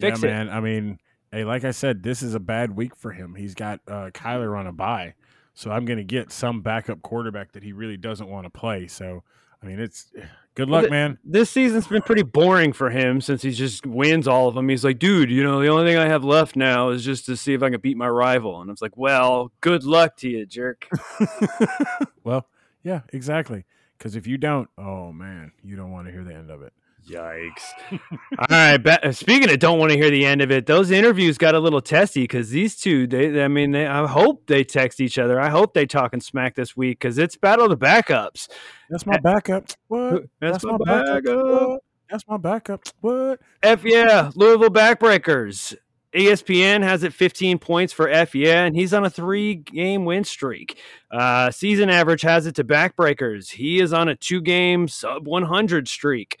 Fix 0.00 0.22
yeah, 0.22 0.28
it. 0.28 0.32
man. 0.32 0.48
I 0.48 0.60
mean, 0.60 0.98
hey, 1.32 1.44
like 1.44 1.64
I 1.64 1.72
said, 1.72 2.02
this 2.02 2.22
is 2.22 2.34
a 2.34 2.40
bad 2.40 2.76
week 2.76 2.96
for 2.96 3.12
him. 3.12 3.34
He's 3.34 3.54
got 3.54 3.80
uh, 3.86 4.10
Kyler 4.14 4.58
on 4.58 4.66
a 4.66 4.72
bye, 4.72 5.14
so 5.54 5.70
I'm 5.70 5.84
going 5.84 5.98
to 5.98 6.04
get 6.04 6.32
some 6.32 6.62
backup 6.62 7.02
quarterback 7.02 7.52
that 7.52 7.62
he 7.62 7.72
really 7.72 7.96
doesn't 7.96 8.28
want 8.28 8.46
to 8.46 8.50
play. 8.50 8.86
So, 8.86 9.22
I 9.62 9.66
mean, 9.66 9.80
it's 9.80 10.10
good 10.54 10.68
luck, 10.68 10.90
man. 10.90 11.18
This 11.24 11.50
season's 11.50 11.86
been 11.86 12.02
pretty 12.02 12.22
boring 12.22 12.72
for 12.72 12.90
him 12.90 13.20
since 13.20 13.42
he 13.42 13.50
just 13.50 13.86
wins 13.86 14.26
all 14.28 14.48
of 14.48 14.54
them. 14.54 14.68
He's 14.68 14.84
like, 14.84 14.98
dude, 14.98 15.30
you 15.30 15.42
know, 15.42 15.60
the 15.60 15.68
only 15.68 15.84
thing 15.84 15.98
I 15.98 16.06
have 16.06 16.24
left 16.24 16.56
now 16.56 16.90
is 16.90 17.04
just 17.04 17.26
to 17.26 17.36
see 17.36 17.54
if 17.54 17.62
I 17.62 17.70
can 17.70 17.80
beat 17.80 17.96
my 17.96 18.08
rival. 18.08 18.60
And 18.60 18.70
I 18.70 18.72
was 18.72 18.82
like, 18.82 18.96
well, 18.96 19.52
good 19.60 19.84
luck 19.84 20.16
to 20.18 20.28
you, 20.28 20.46
jerk. 20.46 20.88
Well, 22.24 22.46
yeah, 22.82 23.00
exactly. 23.14 23.64
Because 23.96 24.14
if 24.14 24.26
you 24.26 24.36
don't, 24.36 24.68
oh 24.76 25.12
man, 25.12 25.52
you 25.64 25.76
don't 25.76 25.90
want 25.90 26.06
to 26.08 26.12
hear 26.12 26.24
the 26.24 26.34
end 26.34 26.50
of 26.50 26.60
it. 26.60 26.74
Yikes. 27.06 27.62
All 27.92 28.46
right. 28.50 28.76
Ba- 28.76 29.12
speaking 29.12 29.50
of 29.50 29.58
don't 29.58 29.78
want 29.78 29.92
to 29.92 29.98
hear 29.98 30.10
the 30.10 30.24
end 30.24 30.42
of 30.42 30.50
it, 30.50 30.66
those 30.66 30.90
interviews 30.90 31.38
got 31.38 31.54
a 31.54 31.58
little 31.58 31.80
testy 31.80 32.24
because 32.24 32.50
these 32.50 32.76
two, 32.76 33.06
they, 33.06 33.42
I 33.42 33.48
mean, 33.48 33.70
they, 33.70 33.86
I 33.86 34.06
hope 34.06 34.46
they 34.46 34.64
text 34.64 35.00
each 35.00 35.18
other. 35.18 35.40
I 35.40 35.48
hope 35.48 35.74
they 35.74 35.86
talking 35.86 36.20
smack 36.20 36.54
this 36.54 36.76
week 36.76 36.98
because 36.98 37.18
it's 37.18 37.36
battle 37.36 37.70
of 37.70 37.78
the 37.78 37.86
backups. 37.86 38.48
That's 38.90 39.06
my 39.06 39.18
backup. 39.18 39.70
What? 39.88 40.24
That's, 40.40 40.64
my, 40.64 40.76
backup. 40.78 41.24
backup. 41.24 41.46
What? 41.46 41.82
That's 42.10 42.24
my 42.26 42.36
backup. 42.36 42.84
What? 43.00 43.40
F 43.62 43.84
yeah, 43.84 44.30
Louisville 44.34 44.70
backbreakers. 44.70 45.76
ESPN 46.14 46.82
has 46.82 47.02
it 47.02 47.12
15 47.12 47.58
points 47.58 47.92
for 47.92 48.08
F 48.08 48.34
yeah, 48.34 48.64
and 48.64 48.74
he's 48.74 48.94
on 48.94 49.04
a 49.04 49.10
three 49.10 49.56
game 49.56 50.06
win 50.06 50.24
streak. 50.24 50.78
Uh, 51.10 51.50
season 51.50 51.90
average 51.90 52.22
has 52.22 52.46
it 52.46 52.54
to 52.56 52.64
backbreakers. 52.64 53.50
He 53.50 53.80
is 53.80 53.92
on 53.92 54.08
a 54.08 54.16
two 54.16 54.40
game 54.40 54.88
sub 54.88 55.26
100 55.26 55.86
streak. 55.86 56.40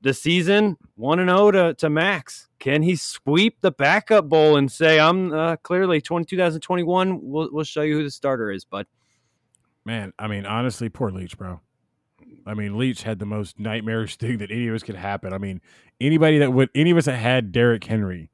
The 0.00 0.14
season 0.14 0.76
1 0.94 1.18
and 1.18 1.28
0 1.28 1.50
to, 1.52 1.74
to 1.74 1.90
Max. 1.90 2.48
Can 2.58 2.82
he 2.82 2.96
sweep 2.96 3.60
the 3.60 3.70
backup 3.70 4.28
bowl 4.28 4.56
and 4.56 4.70
say, 4.70 4.98
I'm 4.98 5.32
uh, 5.32 5.56
clearly 5.56 6.00
20, 6.00 6.24
2021? 6.24 7.20
We'll, 7.22 7.48
we'll 7.52 7.64
show 7.64 7.82
you 7.82 7.98
who 7.98 8.04
the 8.04 8.10
starter 8.10 8.50
is, 8.50 8.64
bud. 8.64 8.86
Man, 9.84 10.12
I 10.18 10.28
mean, 10.28 10.44
honestly, 10.44 10.88
poor 10.88 11.10
Leach, 11.10 11.36
bro. 11.38 11.60
I 12.46 12.54
mean, 12.54 12.78
Leach 12.78 13.02
had 13.02 13.18
the 13.18 13.26
most 13.26 13.58
nightmarish 13.58 14.16
thing 14.18 14.38
that 14.38 14.50
any 14.50 14.68
of 14.68 14.74
us 14.74 14.82
could 14.82 14.96
happen. 14.96 15.32
I 15.32 15.38
mean, 15.38 15.60
anybody 16.00 16.38
that 16.38 16.52
would, 16.52 16.70
any 16.74 16.90
of 16.90 16.96
us 16.96 17.06
that 17.06 17.16
had 17.16 17.52
Derrick 17.52 17.84
Henry, 17.84 18.30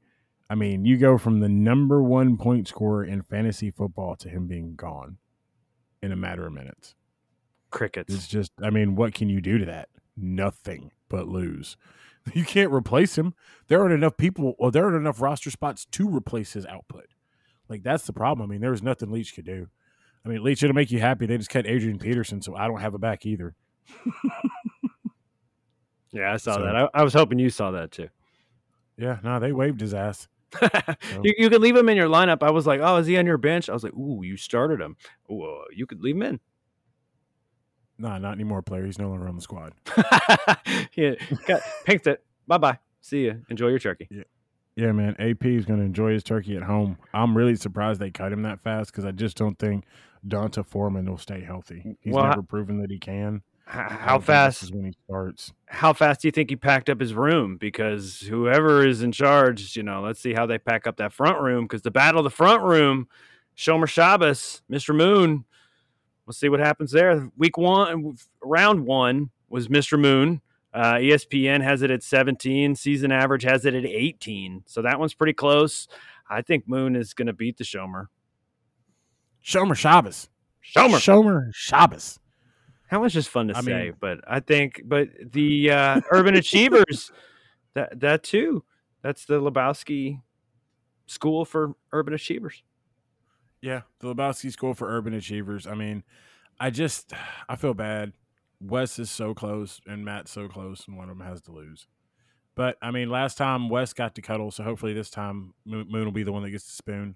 I 0.49 0.55
mean, 0.55 0.85
you 0.85 0.97
go 0.97 1.17
from 1.17 1.39
the 1.39 1.49
number 1.49 2.01
one 2.03 2.37
point 2.37 2.67
scorer 2.67 3.03
in 3.03 3.21
fantasy 3.23 3.71
football 3.71 4.15
to 4.17 4.29
him 4.29 4.47
being 4.47 4.75
gone 4.75 5.17
in 6.01 6.11
a 6.11 6.15
matter 6.15 6.45
of 6.45 6.53
minutes. 6.53 6.95
Crickets. 7.71 8.13
It's 8.13 8.27
just, 8.27 8.51
I 8.61 8.69
mean, 8.69 8.95
what 8.95 9.13
can 9.13 9.29
you 9.29 9.41
do 9.41 9.57
to 9.57 9.65
that? 9.65 9.89
Nothing 10.15 10.91
but 11.09 11.27
lose. 11.27 11.77
You 12.33 12.43
can't 12.43 12.71
replace 12.73 13.19
him. 13.19 13.35
There 13.67 13.79
aren't 13.79 13.93
enough 13.93 14.17
people, 14.17 14.55
or 14.57 14.71
there 14.71 14.85
aren't 14.85 14.95
enough 14.95 15.21
roster 15.21 15.51
spots 15.51 15.85
to 15.91 16.09
replace 16.09 16.53
his 16.53 16.65
output. 16.65 17.05
Like 17.69 17.83
that's 17.83 18.07
the 18.07 18.13
problem. 18.13 18.49
I 18.49 18.51
mean, 18.51 18.61
there 18.61 18.71
was 18.71 18.81
nothing 18.81 19.11
Leach 19.11 19.35
could 19.35 19.45
do. 19.45 19.67
I 20.25 20.29
mean, 20.29 20.43
Leach 20.43 20.63
it'll 20.63 20.73
make 20.73 20.89
you 20.89 20.99
happy. 20.99 21.27
They 21.27 21.37
just 21.37 21.51
cut 21.51 21.67
Adrian 21.67 21.99
Peterson, 21.99 22.41
so 22.41 22.55
I 22.55 22.67
don't 22.67 22.81
have 22.81 22.95
a 22.95 22.97
back 22.97 23.27
either. 23.27 23.53
Yeah, 26.11 26.31
I 26.33 26.37
saw 26.37 26.55
So- 26.55 26.63
that. 26.63 26.75
I, 26.75 26.89
I 26.93 27.03
was 27.03 27.13
hoping 27.13 27.39
you 27.39 27.49
saw 27.49 27.71
that 27.71 27.91
too. 27.91 28.07
Yeah, 28.97 29.19
no, 29.23 29.39
they 29.39 29.51
waved 29.51 29.81
his 29.81 29.93
ass. 29.93 30.27
you, 31.21 31.33
you 31.37 31.49
could 31.49 31.61
leave 31.61 31.75
him 31.75 31.89
in 31.89 31.97
your 31.97 32.07
lineup. 32.07 32.41
I 32.41 32.51
was 32.51 32.65
like, 32.65 32.79
oh, 32.81 32.95
is 32.97 33.07
he 33.07 33.17
on 33.17 33.25
your 33.25 33.37
bench? 33.37 33.69
I 33.69 33.73
was 33.73 33.83
like, 33.83 33.93
ooh, 33.93 34.21
you 34.23 34.37
started 34.37 34.79
him. 34.79 34.95
Ooh, 35.29 35.43
uh, 35.43 35.63
you 35.73 35.85
could 35.85 36.01
leave 36.01 36.15
him 36.15 36.21
in. 36.21 36.39
Nah, 37.97 38.17
not 38.17 38.33
anymore, 38.33 38.61
player. 38.61 38.85
He's 38.85 38.99
no 38.99 39.09
longer 39.09 39.27
on 39.27 39.35
the 39.35 39.41
squad. 39.41 39.73
yeah, 40.95 41.13
got 41.47 41.61
pinked 41.85 42.07
it. 42.07 42.23
Bye 42.47 42.57
bye. 42.57 42.79
See 43.01 43.21
you. 43.25 43.41
Enjoy 43.49 43.67
your 43.67 43.79
turkey. 43.79 44.09
Yeah, 44.75 44.91
man. 44.91 45.15
AP 45.19 45.45
is 45.45 45.65
going 45.65 45.79
to 45.79 45.85
enjoy 45.85 46.11
his 46.13 46.23
turkey 46.23 46.57
at 46.57 46.63
home. 46.63 46.97
I'm 47.13 47.37
really 47.37 47.55
surprised 47.55 48.01
they 48.01 48.11
cut 48.11 48.31
him 48.33 48.41
that 48.41 48.61
fast 48.61 48.91
because 48.91 49.05
I 49.05 49.11
just 49.11 49.37
don't 49.37 49.57
think 49.57 49.85
D'Onta 50.27 50.65
Foreman 50.65 51.09
will 51.09 51.17
stay 51.17 51.41
healthy. 51.41 51.95
He's 52.01 52.13
Well, 52.13 52.27
never 52.27 52.41
proven 52.43 52.81
that 52.81 52.89
he 52.91 52.97
can. 52.99 53.41
How 53.67 54.19
fast? 54.19 54.61
is 54.63 54.71
when 54.71 54.85
he 54.85 54.93
starts? 55.05 55.53
How 55.67 55.93
fast 55.93 56.21
do 56.21 56.27
you 56.27 56.31
think 56.31 56.49
he 56.49 56.55
packed 56.55 56.89
up 56.89 56.99
his 56.99 57.13
room? 57.13 57.57
Because 57.57 58.19
whoever 58.19 58.85
is 58.85 59.01
in 59.01 59.11
charge, 59.11 59.75
you 59.75 59.81
know, 59.83 60.01
let's 60.01 60.19
see 60.19 60.33
how 60.33 60.45
they 60.45 60.57
pack 60.59 60.85
up 60.85 60.97
that 60.97 61.13
front 61.13 61.41
room. 61.41 61.63
Because 61.65 61.81
the 61.81 61.89
battle 61.91 62.19
of 62.19 62.25
the 62.25 62.29
front 62.29 62.61
room, 62.63 63.07
Shomer 63.57 63.87
Shabbos, 63.87 64.61
Mr. 64.69 64.95
Moon. 64.95 65.45
We'll 66.25 66.33
see 66.33 66.49
what 66.49 66.59
happens 66.59 66.91
there. 66.91 67.29
Week 67.37 67.57
one, 67.57 68.15
round 68.41 68.85
one 68.85 69.29
was 69.49 69.67
Mr. 69.67 69.99
Moon. 69.99 70.41
Uh, 70.73 70.95
ESPN 70.95 71.61
has 71.63 71.81
it 71.83 71.91
at 71.91 72.03
17. 72.03 72.75
Season 72.75 73.11
average 73.11 73.43
has 73.43 73.65
it 73.65 73.73
at 73.75 73.85
18. 73.85 74.63
So 74.65 74.81
that 74.81 74.99
one's 74.99 75.13
pretty 75.13 75.33
close. 75.33 75.87
I 76.29 76.41
think 76.41 76.67
Moon 76.67 76.95
is 76.95 77.13
going 77.13 77.27
to 77.27 77.33
beat 77.33 77.57
the 77.57 77.63
Shomer. 77.63 78.07
Shomer 79.43 79.75
Shabbos. 79.75 80.29
Shomer. 80.63 80.97
Shomer 80.97 81.51
Shabbos. 81.53 82.19
That 82.91 82.99
was 82.99 83.13
just 83.13 83.29
fun 83.29 83.47
to 83.49 83.57
I 83.57 83.61
say, 83.61 83.83
mean- 83.85 83.93
but 83.99 84.19
I 84.27 84.39
think, 84.39 84.81
but 84.85 85.09
the 85.31 85.71
uh, 85.71 86.01
Urban 86.11 86.35
Achievers, 86.37 87.11
that 87.73 87.99
that 87.99 88.23
too, 88.23 88.63
that's 89.01 89.25
the 89.25 89.39
Lebowski 89.39 90.21
School 91.07 91.45
for 91.45 91.73
Urban 91.91 92.13
Achievers. 92.13 92.63
Yeah, 93.65 93.81
the 93.99 94.13
Lebowski 94.13 94.51
School 94.51 94.75
for 94.75 94.87
Urban 94.95 95.15
Achievers. 95.15 95.65
I 95.65 95.73
mean, 95.73 96.03
I 96.59 96.69
just 96.69 97.13
I 97.49 97.55
feel 97.55 97.73
bad. 97.73 98.13
Wes 98.61 98.99
is 98.99 99.09
so 99.09 99.33
close 99.33 99.81
and 99.87 100.05
Matt's 100.05 100.31
so 100.31 100.47
close, 100.47 100.87
and 100.87 100.95
one 100.95 101.09
of 101.09 101.17
them 101.17 101.25
has 101.25 101.41
to 101.41 101.51
lose. 101.51 101.87
But 102.53 102.77
I 102.79 102.91
mean, 102.91 103.09
last 103.09 103.39
time 103.39 103.69
Wes 103.69 103.91
got 103.91 104.13
to 104.15 104.21
cuddle, 104.21 104.51
so 104.51 104.63
hopefully 104.63 104.93
this 104.93 105.09
time 105.09 105.55
Moon, 105.65 105.87
Moon 105.89 106.05
will 106.05 106.11
be 106.11 106.21
the 106.21 106.31
one 106.31 106.43
that 106.43 106.51
gets 106.51 106.65
the 106.65 106.73
spoon. 106.73 107.15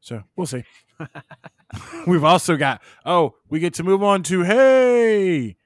So 0.00 0.22
we'll 0.34 0.46
see. 0.46 0.64
We've 2.06 2.24
also 2.24 2.56
got 2.56 2.80
oh, 3.04 3.34
we 3.50 3.60
get 3.60 3.74
to 3.74 3.84
move 3.84 4.02
on 4.02 4.22
to 4.24 4.44
hey, 4.44 5.58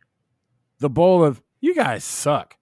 the 0.81 0.90
bowl 0.90 1.25
of 1.25 1.40
you 1.61 1.73
guys 1.73 2.03
suck. 2.03 2.57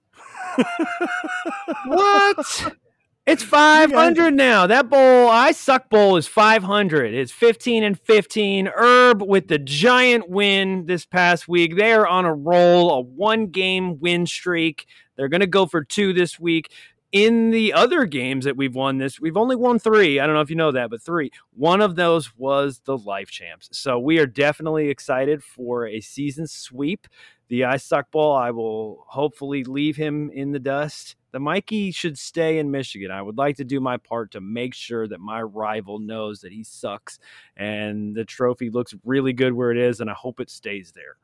What? 1.86 2.74
It's 3.28 3.42
500 3.42 4.32
now. 4.32 4.66
That 4.66 4.88
bowl, 4.88 5.28
I 5.28 5.52
suck 5.52 5.90
bowl 5.90 6.16
is 6.16 6.26
500. 6.26 7.12
It's 7.12 7.30
15 7.30 7.84
and 7.84 8.00
15. 8.00 8.70
Herb 8.74 9.20
with 9.20 9.48
the 9.48 9.58
giant 9.58 10.30
win 10.30 10.86
this 10.86 11.04
past 11.04 11.46
week. 11.46 11.76
They 11.76 11.92
are 11.92 12.06
on 12.06 12.24
a 12.24 12.32
roll, 12.32 12.90
a 12.90 13.00
one 13.00 13.48
game 13.48 14.00
win 14.00 14.24
streak. 14.24 14.86
They're 15.16 15.28
going 15.28 15.42
to 15.42 15.46
go 15.46 15.66
for 15.66 15.84
two 15.84 16.14
this 16.14 16.40
week. 16.40 16.72
In 17.10 17.50
the 17.50 17.72
other 17.72 18.04
games 18.04 18.44
that 18.44 18.58
we've 18.58 18.74
won 18.74 18.98
this, 18.98 19.18
we've 19.18 19.38
only 19.38 19.56
won 19.56 19.78
three. 19.78 20.20
I 20.20 20.26
don't 20.26 20.34
know 20.34 20.42
if 20.42 20.50
you 20.50 20.56
know 20.56 20.72
that, 20.72 20.90
but 20.90 21.00
three. 21.00 21.30
One 21.54 21.80
of 21.80 21.96
those 21.96 22.36
was 22.36 22.82
the 22.84 22.98
life 22.98 23.30
champs. 23.30 23.70
So 23.72 23.98
we 23.98 24.18
are 24.18 24.26
definitely 24.26 24.90
excited 24.90 25.42
for 25.42 25.86
a 25.86 26.02
season 26.02 26.46
sweep. 26.46 27.08
The 27.48 27.64
I 27.64 27.78
suck 27.78 28.10
ball, 28.10 28.36
I 28.36 28.50
will 28.50 29.06
hopefully 29.06 29.64
leave 29.64 29.96
him 29.96 30.30
in 30.34 30.52
the 30.52 30.58
dust. 30.58 31.16
The 31.32 31.40
Mikey 31.40 31.92
should 31.92 32.18
stay 32.18 32.58
in 32.58 32.70
Michigan. 32.70 33.10
I 33.10 33.22
would 33.22 33.38
like 33.38 33.56
to 33.56 33.64
do 33.64 33.80
my 33.80 33.96
part 33.96 34.32
to 34.32 34.42
make 34.42 34.74
sure 34.74 35.08
that 35.08 35.20
my 35.20 35.40
rival 35.40 35.98
knows 35.98 36.42
that 36.42 36.52
he 36.52 36.62
sucks 36.62 37.18
and 37.56 38.14
the 38.14 38.26
trophy 38.26 38.68
looks 38.68 38.94
really 39.06 39.32
good 39.32 39.54
where 39.54 39.70
it 39.70 39.78
is, 39.78 40.00
and 40.00 40.10
I 40.10 40.14
hope 40.14 40.40
it 40.40 40.50
stays 40.50 40.92
there. 40.92 41.16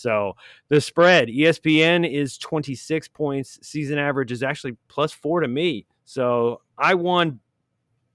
So 0.00 0.34
the 0.68 0.80
spread, 0.80 1.28
ESPN 1.28 2.10
is 2.10 2.38
26 2.38 3.08
points. 3.08 3.58
Season 3.62 3.98
average 3.98 4.32
is 4.32 4.42
actually 4.42 4.76
plus 4.88 5.12
four 5.12 5.40
to 5.40 5.48
me. 5.48 5.86
So 6.04 6.62
I 6.76 6.94
won 6.94 7.40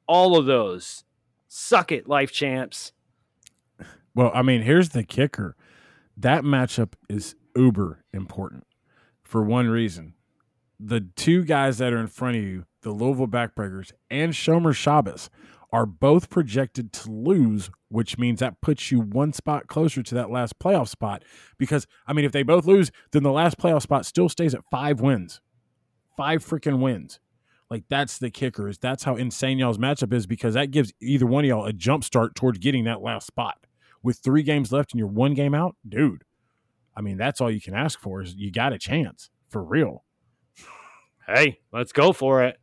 all 0.07 0.37
of 0.37 0.45
those. 0.45 1.03
Suck 1.47 1.91
it, 1.91 2.07
life 2.07 2.31
champs. 2.31 2.91
Well, 4.13 4.31
I 4.33 4.41
mean, 4.41 4.61
here's 4.61 4.89
the 4.89 5.03
kicker. 5.03 5.55
That 6.17 6.43
matchup 6.43 6.93
is 7.09 7.35
uber 7.55 8.03
important 8.13 8.65
for 9.23 9.43
one 9.43 9.69
reason. 9.69 10.13
The 10.79 11.01
two 11.15 11.43
guys 11.43 11.77
that 11.77 11.93
are 11.93 11.99
in 11.99 12.07
front 12.07 12.37
of 12.37 12.43
you, 12.43 12.65
the 12.81 12.91
Louisville 12.91 13.27
Backbreakers 13.27 13.91
and 14.09 14.33
Shomer 14.33 14.75
Shabbos, 14.75 15.29
are 15.75 15.85
both 15.85 16.29
projected 16.29 16.93
to 16.93 17.11
lose, 17.11 17.69
which 17.89 18.17
means 18.17 18.39
that 18.39 18.61
puts 18.61 18.93
you 18.93 19.01
one 19.01 19.33
spot 19.33 19.67
closer 19.67 20.01
to 20.01 20.15
that 20.15 20.31
last 20.31 20.57
playoff 20.57 20.88
spot. 20.88 21.21
Because, 21.57 21.85
I 22.07 22.13
mean, 22.13 22.23
if 22.23 22.31
they 22.31 22.43
both 22.43 22.65
lose, 22.65 22.93
then 23.11 23.23
the 23.23 23.31
last 23.33 23.57
playoff 23.57 23.81
spot 23.81 24.05
still 24.05 24.29
stays 24.29 24.55
at 24.55 24.63
five 24.71 25.01
wins. 25.01 25.41
Five 26.15 26.45
freaking 26.45 26.79
wins. 26.79 27.19
Like, 27.69 27.83
that's 27.89 28.19
the 28.19 28.29
kicker, 28.29 28.69
is 28.69 28.77
that's 28.77 29.03
how 29.03 29.17
insane 29.17 29.59
y'all's 29.59 29.77
matchup 29.77 30.13
is 30.13 30.25
because 30.25 30.53
that 30.53 30.71
gives 30.71 30.93
either 31.01 31.25
one 31.25 31.43
of 31.43 31.49
y'all 31.49 31.65
a 31.65 31.73
jump 31.73 32.05
start 32.05 32.35
towards 32.35 32.57
getting 32.57 32.85
that 32.85 33.01
last 33.01 33.27
spot 33.27 33.57
with 34.01 34.19
three 34.19 34.43
games 34.43 34.71
left 34.71 34.93
and 34.93 34.99
you're 34.99 35.09
one 35.09 35.33
game 35.33 35.53
out, 35.53 35.75
dude. 35.89 36.23
I 36.95 37.01
mean, 37.01 37.17
that's 37.17 37.41
all 37.41 37.51
you 37.51 37.59
can 37.59 37.73
ask 37.73 37.99
for 37.99 38.21
is 38.21 38.33
you 38.33 38.49
got 38.49 38.71
a 38.71 38.79
chance 38.79 39.29
for 39.49 39.61
real. 39.61 40.05
Hey, 41.27 41.59
let's 41.73 41.91
go 41.91 42.13
for 42.13 42.43
it. 42.43 42.57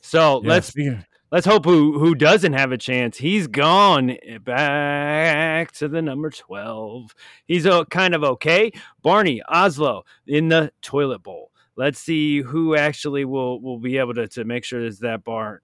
So 0.00 0.40
Yeah, 0.44 0.48
let's 0.50 0.68
speaking 0.68 1.04
let's 1.32 1.46
hope 1.46 1.64
who 1.64 1.98
who 1.98 2.14
doesn't 2.14 2.52
have 2.52 2.70
a 2.70 2.78
chance. 2.78 3.16
He's 3.16 3.48
gone 3.48 4.16
back 4.44 5.72
to 5.72 5.88
the 5.88 6.02
number 6.02 6.30
twelve. 6.30 7.14
He's 7.46 7.66
uh, 7.66 7.84
kind 7.86 8.14
of 8.14 8.22
okay. 8.22 8.70
Barney 9.02 9.42
Oslo 9.48 10.04
in 10.28 10.48
the 10.48 10.70
toilet 10.82 11.24
bowl. 11.24 11.50
Let's 11.74 11.98
see 11.98 12.42
who 12.42 12.76
actually 12.76 13.24
will 13.24 13.60
will 13.60 13.78
be 13.78 13.98
able 13.98 14.14
to 14.14 14.28
to 14.28 14.44
make 14.44 14.62
sure 14.64 14.84
is 14.84 15.00
that 15.00 15.24
bar. 15.24 15.62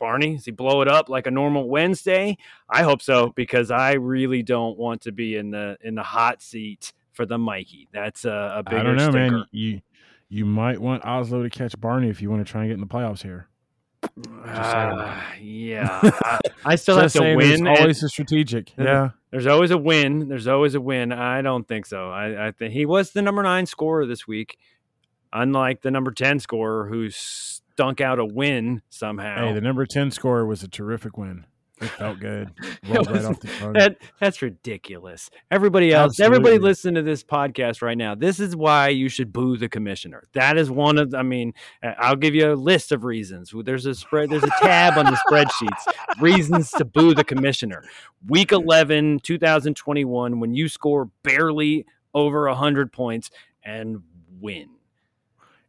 Barney, 0.00 0.34
does 0.34 0.46
he 0.46 0.50
blow 0.50 0.82
it 0.82 0.88
up 0.88 1.08
like 1.08 1.28
a 1.28 1.30
normal 1.30 1.68
Wednesday? 1.68 2.36
I 2.68 2.82
hope 2.82 3.00
so 3.00 3.32
because 3.36 3.70
I 3.70 3.92
really 3.92 4.42
don't 4.42 4.76
want 4.76 5.02
to 5.02 5.12
be 5.12 5.36
in 5.36 5.52
the 5.52 5.76
in 5.80 5.94
the 5.94 6.02
hot 6.02 6.42
seat 6.42 6.92
for 7.12 7.24
the 7.24 7.38
Mikey. 7.38 7.88
That's 7.92 8.24
a, 8.24 8.54
a 8.56 8.62
bigger 8.64 8.78
I 8.78 8.82
don't 8.82 8.96
know, 8.96 9.10
stinker. 9.10 9.36
man. 9.36 9.44
You 9.52 9.80
you 10.28 10.44
might 10.44 10.80
want 10.80 11.04
Oslo 11.04 11.44
to 11.44 11.50
catch 11.50 11.78
Barney 11.78 12.08
if 12.08 12.20
you 12.20 12.30
want 12.30 12.44
to 12.44 12.50
try 12.50 12.62
and 12.62 12.70
get 12.70 12.74
in 12.74 12.80
the 12.80 12.86
playoffs 12.86 13.22
here. 13.22 13.46
Ah, 14.44 15.32
yeah, 15.40 16.00
I, 16.02 16.38
I 16.64 16.74
still 16.76 16.96
have 16.96 17.12
to 17.12 17.18
saying, 17.18 17.36
win. 17.36 17.48
There's 17.48 17.60
and- 17.60 17.68
always 17.68 18.02
a 18.02 18.08
strategic. 18.08 18.72
Yeah. 18.76 18.84
Yeah. 18.84 19.08
There's 19.30 19.46
always 19.46 19.70
a 19.70 19.78
win. 19.78 20.28
There's 20.28 20.46
always 20.46 20.74
a 20.74 20.80
win. 20.80 21.10
I 21.12 21.40
don't 21.40 21.66
think 21.66 21.86
so. 21.86 22.10
I, 22.10 22.48
I 22.48 22.50
think 22.50 22.74
he 22.74 22.84
was 22.84 23.12
the 23.12 23.22
number 23.22 23.42
nine 23.42 23.64
scorer 23.64 24.04
this 24.04 24.26
week, 24.26 24.58
unlike 25.32 25.80
the 25.80 25.90
number 25.90 26.10
10 26.10 26.38
scorer 26.40 26.86
who 26.86 27.08
stunk 27.08 28.02
out 28.02 28.18
a 28.18 28.26
win 28.26 28.82
somehow. 28.90 29.46
Hey, 29.46 29.54
the 29.54 29.62
number 29.62 29.86
10 29.86 30.10
scorer 30.10 30.44
was 30.44 30.62
a 30.62 30.68
terrific 30.68 31.16
win. 31.16 31.46
It 31.82 31.88
felt 31.88 32.20
good. 32.20 32.50
Rolled 32.88 33.10
right 33.10 33.24
off 33.24 33.40
the 33.40 33.48
tongue. 33.48 33.72
that, 33.72 33.96
that's 34.20 34.40
ridiculous. 34.40 35.30
Everybody 35.50 35.92
else, 35.92 36.20
everybody 36.20 36.54
Absolutely. 36.54 36.68
listen 36.68 36.94
to 36.94 37.02
this 37.02 37.24
podcast 37.24 37.82
right 37.82 37.98
now. 37.98 38.14
This 38.14 38.38
is 38.40 38.54
why 38.54 38.88
you 38.88 39.08
should 39.08 39.32
boo 39.32 39.56
the 39.56 39.68
commissioner. 39.68 40.24
That 40.34 40.56
is 40.56 40.70
one 40.70 40.98
of, 40.98 41.14
I 41.14 41.22
mean, 41.22 41.54
I'll 41.82 42.16
give 42.16 42.34
you 42.34 42.52
a 42.52 42.54
list 42.54 42.92
of 42.92 43.04
reasons. 43.04 43.52
There's 43.64 43.86
a 43.86 43.94
spread, 43.94 44.30
there's 44.30 44.44
a 44.44 44.50
tab 44.60 44.96
on 44.96 45.06
the 45.06 45.20
spreadsheets. 45.28 46.20
Reasons 46.20 46.70
to 46.72 46.84
boo 46.84 47.14
the 47.14 47.24
commissioner. 47.24 47.82
Week 48.28 48.52
11, 48.52 49.20
2021, 49.20 50.40
when 50.40 50.54
you 50.54 50.68
score 50.68 51.10
barely 51.22 51.86
over 52.14 52.46
100 52.48 52.92
points 52.92 53.30
and 53.64 54.02
win. 54.40 54.68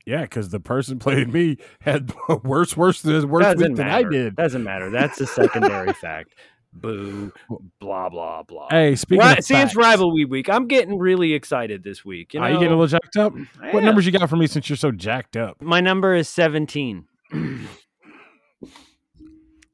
Yeah, 0.06 0.22
because 0.22 0.50
the 0.50 0.60
person 0.60 1.00
playing 1.00 1.32
me 1.32 1.58
had 1.82 2.14
worse, 2.44 2.76
worse 2.76 3.02
than 3.02 3.28
worse 3.30 3.44
Doesn't 3.44 3.76
than 3.76 3.88
matter. 3.88 4.08
I 4.08 4.10
did. 4.10 4.36
Doesn't 4.36 4.64
matter. 4.64 4.90
That's 4.90 5.20
a 5.22 5.28
secondary 5.28 5.94
fact. 5.94 6.36
Boo, 6.76 7.32
blah, 7.80 8.10
blah, 8.10 8.42
blah. 8.42 8.68
Hey, 8.72 8.96
speaking 8.96 9.20
Right, 9.20 9.34
of 9.34 9.38
it's 9.40 9.48
facts, 9.48 9.76
rivalry 9.76 10.26
week. 10.26 10.50
I'm 10.50 10.68
getting 10.68 10.98
really 10.98 11.34
excited 11.34 11.84
this 11.84 12.04
week. 12.04 12.34
You 12.34 12.40
know, 12.40 12.48
are 12.48 12.50
you 12.50 12.56
getting 12.56 12.74
a 12.74 12.78
little 12.78 12.88
jacked 12.88 13.16
up? 13.16 13.34
What 13.34 13.76
am. 13.76 13.86
numbers 13.86 14.08
you 14.08 14.12
got 14.12 14.28
for 14.28 14.38
me 14.38 14.48
since 14.48 14.70
you're 14.70 14.78
so 14.78 14.92
jacked 14.92 15.38
up? 15.38 15.62
My 15.62 15.82
number 15.82 16.16
is 16.16 16.28
17. 16.30 17.06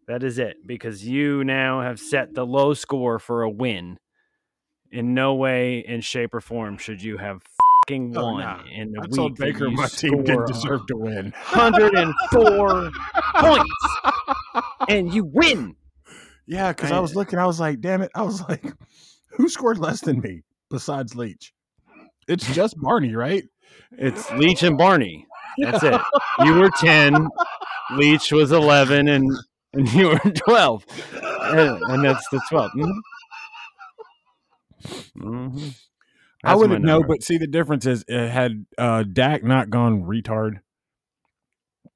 that 0.07 0.23
is 0.23 0.39
it 0.39 0.57
because 0.65 1.05
you 1.05 1.45
now 1.45 1.81
have 1.81 2.01
set 2.01 2.33
the 2.33 2.45
low 2.45 2.73
score 2.73 3.17
for 3.17 3.43
a 3.43 3.49
win. 3.49 3.97
In 4.91 5.13
no 5.13 5.35
way, 5.35 5.79
in 5.79 6.01
shape, 6.01 6.33
or 6.33 6.41
form 6.41 6.77
should 6.77 7.01
you 7.01 7.17
have 7.17 7.43
fucking 7.89 8.17
Oh, 8.17 8.33
won 8.33 8.43
nah. 8.43 8.63
in 8.71 8.91
the 8.91 8.99
I 8.99 9.01
week. 9.03 9.15
told 9.15 9.35
Baker 9.37 9.69
my 9.71 9.87
team 9.87 10.23
didn't 10.23 10.47
deserve 10.47 10.85
to 10.87 10.95
win. 10.97 11.31
104 11.51 12.91
points, 13.35 13.75
and 14.87 15.13
you 15.13 15.25
win. 15.25 15.75
Yeah, 16.47 16.71
because 16.71 16.91
I 16.91 16.99
was 16.99 17.15
looking, 17.15 17.37
I 17.39 17.45
was 17.45 17.59
like, 17.59 17.79
damn 17.81 18.01
it. 18.01 18.11
I 18.15 18.21
was 18.23 18.41
like, 18.47 18.63
who 19.31 19.49
scored 19.49 19.77
less 19.77 20.01
than 20.01 20.19
me 20.19 20.43
besides 20.69 21.15
Leach? 21.15 21.53
It's 22.27 22.51
just 22.53 22.75
Barney, 22.79 23.15
right? 23.15 23.43
It's 23.91 24.31
Leach 24.31 24.63
and 24.63 24.77
Barney. 24.77 25.25
That's 25.57 25.83
it. 25.83 25.99
You 26.45 26.53
were 26.55 26.69
ten. 26.77 27.27
Leach 27.95 28.31
was 28.31 28.51
eleven, 28.51 29.07
and 29.07 29.31
and 29.73 29.91
you 29.93 30.09
were 30.09 30.19
twelve, 30.35 30.85
and, 31.21 31.81
and 31.83 32.03
that's 32.05 32.27
the 32.29 32.39
12 32.49 32.71
Mhm. 32.75 32.93
Mhm. 35.17 35.75
I 36.43 36.49
That's 36.51 36.59
wouldn't 36.61 36.85
know, 36.85 37.03
but 37.03 37.21
see 37.23 37.37
the 37.37 37.47
difference 37.47 37.85
is 37.85 38.03
it 38.07 38.29
had 38.29 38.65
uh 38.77 39.03
Dak 39.03 39.43
not 39.43 39.69
gone 39.69 40.03
retard 40.03 40.61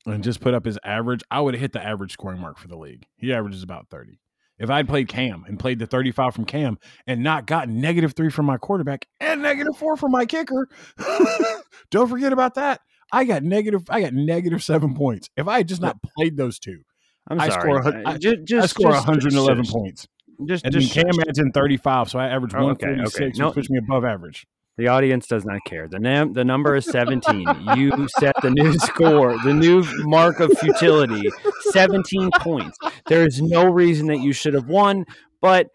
and 0.06 0.24
just 0.24 0.42
put 0.42 0.54
up 0.54 0.66
his 0.66 0.78
average, 0.84 1.22
I 1.32 1.40
would 1.40 1.54
have 1.54 1.62
hit 1.62 1.72
the 1.72 1.82
average 1.84 2.12
scoring 2.14 2.42
mark 2.42 2.58
for 2.58 2.68
the 2.68 2.76
league. 2.78 3.06
He 3.16 3.34
averages 3.34 3.64
about 3.64 3.88
30. 3.90 4.20
If 4.60 4.70
I'd 4.70 4.88
played 4.88 5.08
Cam 5.08 5.46
and 5.48 5.58
played 5.58 5.80
the 5.80 5.86
35 5.88 6.36
from 6.36 6.46
Cam 6.46 6.78
and 7.08 7.24
not 7.24 7.48
gotten 7.48 7.80
negative 7.82 8.14
three 8.16 8.30
from 8.30 8.46
my 8.46 8.58
quarterback 8.58 9.08
and 9.20 9.42
negative 9.42 9.76
four 9.78 9.96
from 9.98 10.12
my 10.12 10.26
kicker, 10.26 10.68
don't 11.92 12.08
forget 12.10 12.34
about 12.34 12.56
that. 12.56 12.82
I 13.12 13.24
got 13.26 13.44
negative. 13.44 13.84
I 13.90 14.02
got 14.02 14.14
negative 14.14 14.64
seven 14.64 14.94
points. 14.96 15.30
If 15.38 15.48
I 15.48 15.58
had 15.58 15.68
just 15.68 15.82
not 15.82 15.98
played 16.18 16.36
those 16.38 16.60
two, 16.60 16.82
I'm 17.28 17.40
I 17.40 17.50
sorry. 17.50 17.62
score 17.82 18.04
I- 18.08 18.18
ju- 18.18 18.44
just, 18.44 18.64
I 18.64 18.68
score 18.68 18.92
just- 18.92 19.08
111 19.08 19.64
just- 19.64 19.74
points. 19.74 20.08
Just, 20.46 20.66
And 20.66 20.74
then 20.74 20.82
just 20.82 20.94
Cam 20.94 21.08
adds 21.28 21.40
in 21.40 21.52
35, 21.52 22.10
so 22.10 22.20
I 22.20 22.28
average 22.28 22.54
Oh, 22.54 22.70
okay, 22.72 22.88
146, 22.88 23.16
okay. 23.16 23.40
No. 23.40 23.48
which 23.48 23.56
puts 23.56 23.70
me 23.70 23.78
above 23.80 24.04
average. 24.06 24.46
The 24.78 24.88
audience 24.88 25.28
does 25.28 25.46
not 25.46 25.60
care. 25.66 25.88
The 25.88 26.00
num- 26.00 26.34
the 26.34 26.44
number 26.44 26.76
is 26.76 26.86
17. 26.86 27.46
you 27.76 28.08
set 28.20 28.34
the 28.42 28.50
new 28.50 28.74
score, 28.80 29.38
the 29.44 29.54
new 29.54 29.84
mark 30.00 30.40
of 30.40 30.52
futility, 30.60 31.30
17 31.70 32.32
points. 32.40 32.78
There 33.06 33.26
is 33.26 33.40
no 33.42 33.66
reason 33.66 34.08
that 34.08 34.20
you 34.20 34.34
should 34.34 34.56
have 34.56 34.68
won, 34.68 35.06
but 35.42 35.68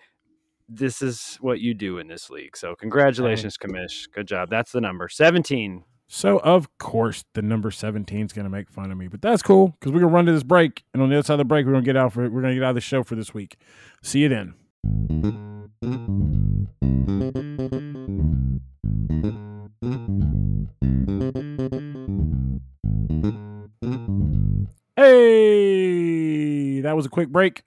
this 0.68 1.00
is 1.00 1.38
what 1.40 1.60
you 1.60 1.74
do 1.74 1.98
in 1.98 2.08
this 2.08 2.28
league. 2.28 2.56
So 2.56 2.74
congratulations, 2.74 3.56
Commish. 3.56 4.10
Good 4.12 4.26
job. 4.26 4.50
That's 4.50 4.72
the 4.72 4.80
number. 4.80 5.08
17. 5.08 5.84
So 6.10 6.38
of 6.38 6.78
course 6.78 7.24
the 7.34 7.42
number 7.42 7.70
17 7.70 8.26
is 8.26 8.32
going 8.32 8.44
to 8.44 8.50
make 8.50 8.70
fun 8.70 8.90
of 8.90 8.96
me, 8.96 9.08
but 9.08 9.20
that's 9.20 9.42
cool 9.42 9.68
because 9.68 9.92
we're 9.92 10.00
gonna 10.00 10.12
run 10.12 10.24
to 10.26 10.32
this 10.32 10.42
break, 10.42 10.84
and 10.94 11.02
on 11.02 11.10
the 11.10 11.16
other 11.16 11.22
side 11.22 11.34
of 11.34 11.38
the 11.38 11.44
break, 11.44 11.66
we're 11.66 11.72
gonna 11.72 11.84
get 11.84 11.96
out 11.96 12.14
for 12.14 12.28
we're 12.30 12.40
gonna 12.40 12.54
get 12.54 12.64
out 12.64 12.70
of 12.70 12.74
the 12.76 12.80
show 12.80 13.02
for 13.02 13.14
this 13.14 13.34
week. 13.34 13.58
See 14.02 14.20
you 14.20 14.28
then. 14.30 14.54
Hey, 24.96 26.80
that 26.80 26.96
was 26.96 27.06
a 27.06 27.10
quick 27.10 27.28
break. 27.28 27.62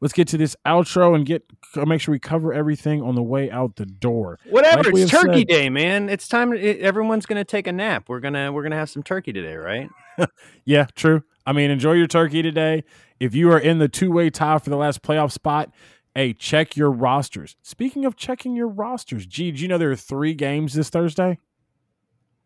Let's 0.00 0.14
get 0.14 0.28
to 0.28 0.38
this 0.38 0.56
outro 0.66 1.14
and 1.14 1.26
get 1.26 1.42
uh, 1.76 1.84
make 1.84 2.00
sure 2.00 2.12
we 2.12 2.18
cover 2.18 2.52
everything 2.54 3.02
on 3.02 3.14
the 3.14 3.22
way 3.22 3.50
out 3.50 3.76
the 3.76 3.84
door. 3.86 4.38
Whatever. 4.48 4.84
Like 4.90 5.02
it's 5.02 5.10
Turkey 5.10 5.40
said- 5.40 5.48
Day, 5.48 5.68
man. 5.68 6.08
It's 6.08 6.26
time. 6.26 6.52
It, 6.54 6.80
everyone's 6.80 7.26
gonna 7.26 7.44
take 7.44 7.66
a 7.66 7.72
nap. 7.72 8.08
We're 8.08 8.20
gonna 8.20 8.50
we're 8.52 8.62
gonna 8.62 8.76
have 8.76 8.88
some 8.90 9.02
turkey 9.02 9.32
today, 9.32 9.56
right? 9.56 9.88
Yeah, 10.66 10.84
true. 10.94 11.22
I 11.46 11.52
mean, 11.54 11.70
enjoy 11.70 11.92
your 11.92 12.06
turkey 12.06 12.42
today. 12.42 12.84
If 13.18 13.34
you 13.34 13.50
are 13.52 13.58
in 13.58 13.78
the 13.78 13.88
two 13.88 14.12
way 14.12 14.28
tie 14.28 14.58
for 14.58 14.68
the 14.68 14.76
last 14.76 15.02
playoff 15.02 15.32
spot, 15.32 15.72
hey, 16.14 16.34
check 16.34 16.76
your 16.76 16.90
rosters. 16.90 17.56
Speaking 17.62 18.04
of 18.04 18.16
checking 18.16 18.54
your 18.54 18.68
rosters, 18.68 19.24
gee, 19.26 19.50
did 19.50 19.60
you 19.60 19.68
know 19.68 19.78
there 19.78 19.90
are 19.90 19.96
three 19.96 20.34
games 20.34 20.74
this 20.74 20.90
Thursday? 20.90 21.38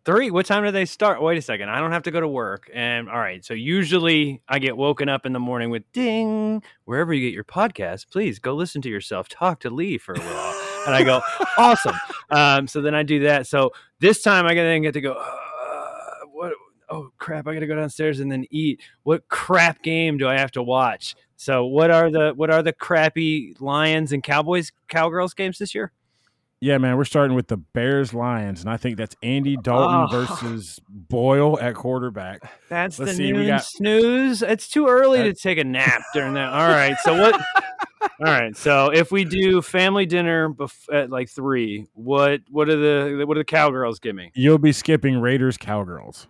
Three. 0.04 0.30
What 0.30 0.44
time 0.44 0.64
do 0.64 0.70
they 0.70 0.84
start? 0.84 1.22
Wait 1.22 1.38
a 1.38 1.42
second. 1.42 1.70
I 1.70 1.80
don't 1.80 1.92
have 1.92 2.02
to 2.02 2.10
go 2.10 2.20
to 2.20 2.28
work. 2.28 2.70
And 2.74 3.08
all 3.08 3.18
right. 3.18 3.42
So 3.42 3.54
usually 3.54 4.42
I 4.46 4.58
get 4.58 4.76
woken 4.76 5.08
up 5.08 5.24
in 5.24 5.32
the 5.32 5.40
morning 5.40 5.70
with 5.70 5.90
ding. 5.92 6.62
Wherever 6.84 7.14
you 7.14 7.26
get 7.26 7.34
your 7.34 7.44
podcast, 7.44 8.10
please 8.10 8.38
go 8.38 8.54
listen 8.54 8.82
to 8.82 8.90
yourself 8.90 9.28
talk 9.28 9.60
to 9.60 9.70
Lee 9.70 9.96
for 9.96 10.14
a 10.14 10.20
while. 10.20 10.54
And 10.86 10.94
I 10.94 11.04
go, 11.04 11.22
awesome. 11.58 11.96
Um, 12.30 12.66
so 12.66 12.82
then 12.82 12.94
I 12.94 13.02
do 13.02 13.20
that. 13.20 13.46
So 13.46 13.72
this 14.00 14.20
time 14.20 14.44
I 14.44 14.54
gotta 14.54 14.68
then 14.68 14.82
get 14.82 14.92
to 14.92 15.00
go. 15.00 15.14
Uh, 15.14 16.26
what? 16.32 16.52
Oh 16.90 17.08
crap! 17.16 17.48
I 17.48 17.54
got 17.54 17.60
to 17.60 17.66
go 17.66 17.74
downstairs 17.74 18.20
and 18.20 18.30
then 18.30 18.44
eat. 18.50 18.82
What 19.04 19.26
crap 19.28 19.82
game 19.82 20.18
do 20.18 20.28
I 20.28 20.36
have 20.36 20.50
to 20.52 20.62
watch? 20.62 21.16
So 21.36 21.64
what 21.64 21.90
are 21.90 22.10
the 22.10 22.32
what 22.36 22.50
are 22.50 22.62
the 22.62 22.74
crappy 22.74 23.56
Lions 23.58 24.12
and 24.12 24.22
Cowboys 24.22 24.70
Cowgirls 24.88 25.32
games 25.32 25.56
this 25.56 25.74
year? 25.74 25.92
Yeah, 26.64 26.79
man, 26.79 26.96
we're 26.96 27.05
starting 27.05 27.37
with 27.37 27.48
the 27.48 27.59
Bears 27.59 28.14
Lions, 28.14 28.62
and 28.62 28.70
I 28.70 28.79
think 28.79 28.96
that's 28.96 29.14
Andy 29.22 29.59
Dalton 29.59 30.07
Oh. 30.11 30.18
versus 30.27 30.81
Boyle 30.88 31.61
at 31.61 31.74
quarterback. 31.74 32.40
That's 32.70 32.98
Let's 32.98 33.12
the 33.12 33.16
see, 33.18 33.33
noon 33.33 33.48
got- 33.48 33.64
snooze. 33.64 34.40
It's 34.40 34.66
too 34.68 34.87
early 34.87 35.22
to 35.24 35.35
take 35.35 35.59
a 35.59 35.64
nap 35.64 36.00
during 36.14 36.33
that. 36.35 36.50
All 36.55 36.68
right. 36.68 36.96
So 37.05 37.20
what? 37.20 37.35
All 38.03 38.09
right. 38.20 38.57
So 38.57 38.88
if 38.90 39.12
we 39.12 39.27
do 39.27 39.61
family 39.61 40.07
dinner 40.07 40.48
bef- 40.48 40.90
at 40.90 41.11
like 41.11 41.29
three, 41.29 41.87
what 41.92 42.40
what 42.50 42.70
are 42.70 42.77
the 42.77 43.27
what 43.27 43.35
do 43.35 43.40
the 43.40 43.44
cowgirls 43.44 43.98
give 43.98 44.14
me? 44.16 44.31
You'll 44.35 44.57
be 44.57 44.72
skipping 44.72 45.18
Raiders 45.20 45.59
Cowgirls. 45.59 46.29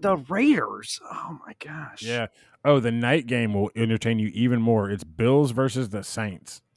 The 0.00 0.16
Raiders. 0.16 0.98
Oh 1.08 1.38
my 1.46 1.54
gosh. 1.64 2.02
Yeah. 2.02 2.26
Oh, 2.64 2.80
the 2.80 2.90
night 2.90 3.26
game 3.26 3.54
will 3.54 3.70
entertain 3.76 4.18
you 4.18 4.28
even 4.34 4.60
more. 4.60 4.90
It's 4.90 5.04
Bills 5.04 5.52
versus 5.52 5.90
the 5.90 6.02
Saints. 6.02 6.60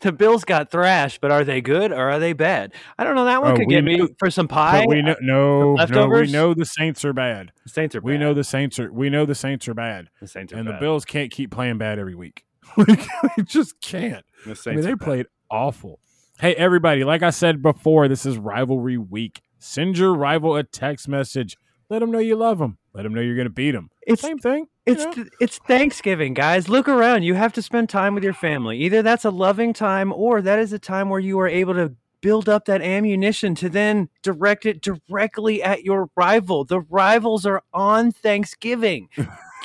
the 0.00 0.12
Bills 0.16 0.44
got 0.44 0.70
thrashed, 0.70 1.20
but 1.20 1.30
are 1.30 1.44
they 1.44 1.60
good 1.60 1.92
or 1.92 2.10
are 2.10 2.18
they 2.18 2.32
bad? 2.32 2.72
I 2.98 3.04
don't 3.04 3.14
know. 3.14 3.24
That 3.26 3.42
one 3.42 3.52
Oh, 3.52 3.56
could 3.56 3.68
get 3.68 3.84
me 3.84 4.08
for 4.18 4.30
some 4.30 4.48
pie. 4.48 4.86
We 4.86 5.02
know 5.02 5.12
uh, 5.12 5.16
no, 5.20 5.74
no, 5.76 6.08
we 6.08 6.30
know 6.30 6.54
the 6.54 6.64
Saints 6.64 7.04
are 7.04 7.12
bad. 7.12 7.52
the 7.64 7.70
Saints 7.70 7.94
are. 7.94 8.00
Bad. 8.00 8.06
We 8.06 8.18
know 8.18 8.34
the 8.34 8.44
Saints 8.44 8.78
are 8.78 8.90
we 8.92 9.10
know 9.10 9.26
the 9.26 9.34
Saints 9.34 9.68
are 9.68 9.74
bad. 9.74 10.08
the 10.20 10.26
Saints 10.26 10.52
are 10.52 10.56
and 10.56 10.66
the. 10.68 10.72
Bills 10.80 11.04
can't 11.04 11.30
keep 11.30 11.50
playing 11.50 11.78
bad 11.78 11.98
every 11.98 12.14
week. 12.14 12.44
Like, 12.76 13.06
they 13.36 13.42
just 13.44 13.80
can't. 13.80 14.24
The 14.44 14.50
I 14.50 14.54
Saints 14.54 14.66
mean, 14.66 14.78
are 14.78 14.82
they 14.82 14.90
bad. 14.94 15.00
played 15.04 15.26
awful. 15.50 16.00
Hey, 16.40 16.54
everybody! 16.54 17.02
Like 17.04 17.22
I 17.22 17.30
said 17.30 17.62
before, 17.62 18.08
this 18.08 18.24
is 18.26 18.36
rivalry 18.38 18.98
week. 18.98 19.40
Send 19.58 19.98
your 19.98 20.14
rival 20.14 20.54
a 20.56 20.62
text 20.64 21.08
message. 21.08 21.56
Let 21.90 22.00
them 22.00 22.10
know 22.10 22.18
you 22.18 22.36
love 22.36 22.58
them. 22.58 22.78
Let 22.94 23.02
them 23.04 23.14
know 23.14 23.20
you're 23.22 23.34
going 23.36 23.46
to 23.46 23.52
beat 23.52 23.70
them. 23.72 23.90
It's 24.06 24.20
Same 24.22 24.38
thing. 24.38 24.66
You 24.88 24.94
It's 24.94 25.16
know? 25.16 25.24
it's 25.40 25.58
Thanksgiving, 25.58 26.34
guys. 26.34 26.68
Look 26.68 26.88
around. 26.88 27.22
You 27.22 27.34
have 27.34 27.52
to 27.54 27.62
spend 27.62 27.88
time 27.88 28.14
with 28.14 28.24
your 28.24 28.32
family. 28.34 28.78
Either 28.78 29.02
that's 29.02 29.24
a 29.24 29.30
loving 29.30 29.72
time 29.72 30.12
or 30.12 30.40
that 30.42 30.58
is 30.58 30.72
a 30.72 30.78
time 30.78 31.08
where 31.08 31.20
you 31.20 31.38
are 31.40 31.48
able 31.48 31.74
to 31.74 31.94
build 32.20 32.48
up 32.48 32.64
that 32.64 32.82
ammunition 32.82 33.54
to 33.54 33.68
then 33.68 34.08
direct 34.22 34.66
it 34.66 34.80
directly 34.82 35.62
at 35.62 35.84
your 35.84 36.10
rival. 36.16 36.64
The 36.64 36.80
rivals 36.80 37.46
are 37.46 37.62
on 37.72 38.10
Thanksgiving. 38.12 39.08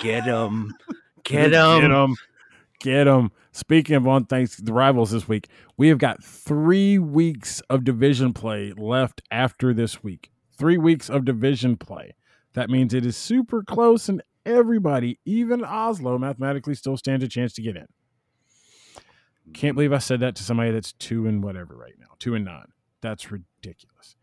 Get 0.01 0.25
them. 0.25 0.73
Get 1.23 1.51
them. 1.51 1.81
Get 1.81 1.88
them. 1.88 2.15
Get 2.79 3.03
them. 3.05 3.31
Speaking 3.53 3.95
of 3.95 4.07
on 4.07 4.25
thanks 4.25 4.57
the 4.57 4.73
rivals 4.73 5.12
this 5.12 5.27
week, 5.27 5.47
we 5.77 5.88
have 5.88 5.99
got 5.99 6.23
three 6.23 6.97
weeks 6.97 7.62
of 7.69 7.83
division 7.83 8.33
play 8.33 8.73
left 8.75 9.21
after 9.31 9.73
this 9.73 10.03
week. 10.03 10.31
Three 10.57 10.77
weeks 10.77 11.09
of 11.09 11.23
division 11.23 11.77
play. 11.77 12.15
That 12.53 12.69
means 12.69 12.93
it 12.93 13.05
is 13.05 13.15
super 13.15 13.63
close, 13.63 14.09
and 14.09 14.21
everybody, 14.45 15.19
even 15.25 15.63
Oslo, 15.63 16.17
mathematically 16.17 16.75
still 16.75 16.97
stands 16.97 17.23
a 17.23 17.27
chance 17.27 17.53
to 17.53 17.62
get 17.62 17.75
in. 17.75 17.88
Can't 19.53 19.75
believe 19.75 19.93
I 19.93 19.97
said 19.97 20.21
that 20.21 20.36
to 20.38 20.43
somebody 20.43 20.71
that's 20.71 20.93
two 20.93 21.27
and 21.27 21.43
whatever 21.43 21.75
right 21.75 21.95
now, 21.99 22.08
two 22.19 22.34
and 22.36 22.45
nine. 22.45 22.67
That's 23.01 23.32
ridiculous. 23.32 24.15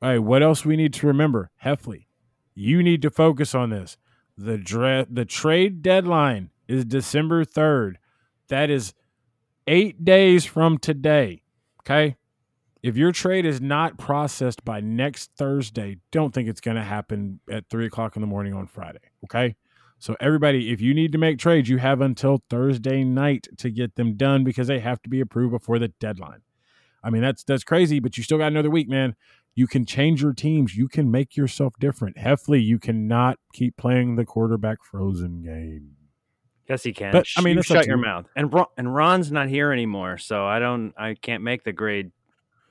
All 0.00 0.10
right, 0.10 0.18
what 0.18 0.42
else 0.42 0.64
we 0.64 0.76
need 0.76 0.94
to 0.94 1.06
remember? 1.08 1.50
Heffley, 1.64 2.06
you 2.54 2.82
need 2.82 3.02
to 3.02 3.10
focus 3.10 3.54
on 3.54 3.70
this. 3.70 3.96
The 4.36 5.06
the 5.10 5.24
trade 5.24 5.82
deadline 5.82 6.50
is 6.68 6.84
December 6.84 7.44
3rd. 7.44 7.94
That 8.48 8.70
is 8.70 8.94
eight 9.66 10.04
days 10.04 10.44
from 10.44 10.78
today. 10.78 11.42
Okay. 11.82 12.16
If 12.82 12.96
your 12.96 13.10
trade 13.10 13.44
is 13.44 13.60
not 13.60 13.98
processed 13.98 14.64
by 14.64 14.80
next 14.80 15.32
Thursday, 15.36 15.98
don't 16.12 16.32
think 16.32 16.48
it's 16.48 16.60
going 16.60 16.76
to 16.76 16.82
happen 16.82 17.40
at 17.50 17.68
three 17.68 17.86
o'clock 17.86 18.14
in 18.14 18.20
the 18.20 18.28
morning 18.28 18.54
on 18.54 18.66
Friday. 18.66 19.00
Okay. 19.24 19.56
So, 20.00 20.16
everybody, 20.20 20.70
if 20.70 20.80
you 20.80 20.94
need 20.94 21.12
to 21.12 21.18
make 21.18 21.38
trades, 21.38 21.68
you 21.68 21.78
have 21.78 22.00
until 22.00 22.42
Thursday 22.48 23.02
night 23.02 23.48
to 23.58 23.70
get 23.70 23.96
them 23.96 24.16
done 24.16 24.44
because 24.44 24.68
they 24.68 24.78
have 24.78 25.02
to 25.02 25.08
be 25.08 25.20
approved 25.20 25.52
before 25.52 25.78
the 25.78 25.88
deadline. 25.88 26.42
I 27.02 27.10
mean, 27.10 27.22
that's 27.22 27.42
that's 27.44 27.64
crazy, 27.64 28.00
but 28.00 28.16
you 28.16 28.22
still 28.22 28.38
got 28.38 28.48
another 28.48 28.70
week, 28.70 28.88
man. 28.88 29.16
You 29.54 29.66
can 29.66 29.84
change 29.84 30.22
your 30.22 30.32
teams. 30.32 30.76
You 30.76 30.86
can 30.86 31.10
make 31.10 31.36
yourself 31.36 31.74
different. 31.80 32.16
Heffley, 32.16 32.64
you 32.64 32.78
cannot 32.78 33.38
keep 33.52 33.76
playing 33.76 34.14
the 34.14 34.24
quarterback 34.24 34.84
frozen 34.84 35.42
game. 35.42 35.96
Yes, 36.68 36.84
he 36.84 36.92
can. 36.92 37.12
But, 37.12 37.26
I 37.36 37.40
mean, 37.40 37.56
you 37.56 37.62
shut 37.62 37.86
your 37.86 37.96
mouth. 37.96 38.26
And 38.36 38.52
Ron, 38.52 38.66
and 38.76 38.94
Ron's 38.94 39.32
not 39.32 39.48
here 39.48 39.72
anymore, 39.72 40.18
so 40.18 40.46
I 40.46 40.58
don't. 40.58 40.92
I 40.96 41.14
can't 41.14 41.42
make 41.42 41.64
the 41.64 41.72
grade. 41.72 42.12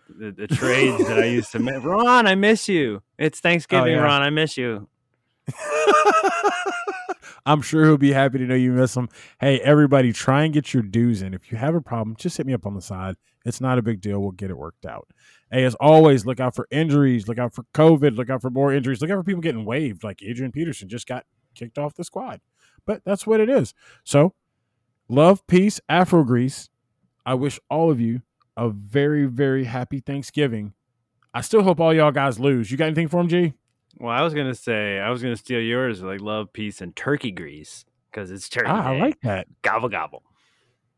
The, 0.10 0.32
the 0.32 0.48
trades 0.48 1.06
that 1.08 1.20
I 1.20 1.26
used 1.40 1.52
to 1.52 1.60
make. 1.60 1.84
Ron, 1.84 2.28
I 2.28 2.36
miss 2.36 2.70
you. 2.70 3.02
It's 3.18 3.42
Thanksgiving, 3.42 3.96
oh, 3.96 3.98
yeah. 3.98 4.04
Ron. 4.04 4.22
I 4.22 4.30
miss 4.30 4.56
you. 4.56 4.88
I'm 7.46 7.62
sure 7.62 7.86
he'll 7.86 7.98
be 7.98 8.14
happy 8.14 8.38
to 8.40 8.46
know 8.46 8.56
you 8.56 8.72
miss 8.72 8.96
him. 8.96 9.10
Hey, 9.40 9.60
everybody, 9.60 10.14
try 10.14 10.44
and 10.44 10.54
get 10.54 10.74
your 10.74 10.84
dues 10.84 11.22
in. 11.22 11.34
If 11.34 11.52
you 11.52 11.58
have 11.58 11.76
a 11.76 11.82
problem, 11.82 12.16
just 12.18 12.38
hit 12.38 12.46
me 12.46 12.54
up 12.54 12.66
on 12.66 12.74
the 12.74 12.82
side. 12.82 13.16
It's 13.46 13.62
not 13.62 13.78
a 13.78 13.82
big 13.82 14.02
deal. 14.02 14.20
We'll 14.20 14.32
get 14.32 14.50
it 14.50 14.58
worked 14.58 14.86
out. 14.86 15.08
Hey, 15.52 15.64
as 15.64 15.76
always, 15.76 16.26
look 16.26 16.40
out 16.40 16.56
for 16.56 16.68
injuries. 16.72 17.28
Look 17.28 17.40
out 17.40 17.54
for 17.54 17.64
COVID. 17.74 18.18
Look 18.18 18.30
out 18.30 18.42
for 18.42 18.50
more 18.50 18.74
injuries. 18.74 19.02
Look 19.02 19.10
out 19.10 19.18
for 19.18 19.24
people 19.24 19.42
getting 19.42 19.66
waived, 19.66 20.04
like 20.04 20.22
Adrian 20.22 20.52
Peterson 20.52 20.90
just 20.90 21.08
got 21.08 21.26
kicked 21.56 21.78
off 21.78 21.96
the 21.96 22.04
squad. 22.04 22.42
But 22.86 23.02
that's 23.06 23.26
what 23.26 23.40
it 23.40 23.50
is. 23.50 23.74
So, 24.04 24.34
love, 25.08 25.46
peace, 25.48 25.80
Afro 25.88 26.24
Grease. 26.24 26.70
I 27.26 27.34
wish 27.34 27.60
all 27.70 27.92
of 27.92 28.00
you 28.00 28.22
a 28.56 28.70
very, 28.70 29.26
very 29.26 29.66
happy 29.66 30.00
Thanksgiving. 30.00 30.74
I 31.34 31.42
still 31.42 31.64
hope 31.64 31.80
all 31.80 31.94
y'all 31.94 32.12
guys 32.12 32.40
lose. 32.40 32.72
You 32.72 32.78
got 32.78 32.86
anything 32.86 33.08
for 33.08 33.20
him, 33.20 33.28
G? 33.28 33.54
Well, 34.00 34.12
I 34.14 34.22
was 34.22 34.34
gonna 34.34 34.54
say 34.56 35.00
I 35.00 35.10
was 35.10 35.22
gonna 35.24 35.36
steal 35.38 35.60
yours 35.62 36.02
like 36.04 36.22
love, 36.22 36.54
peace, 36.54 36.82
and 36.82 36.96
turkey 36.96 37.32
grease 37.32 37.84
because 38.12 38.30
it's 38.32 38.48
turkey. 38.48 38.68
Ah, 38.70 38.90
I 38.90 39.00
like 39.00 39.20
that. 39.22 39.48
gobble 39.64 39.90
gobble. 39.90 40.24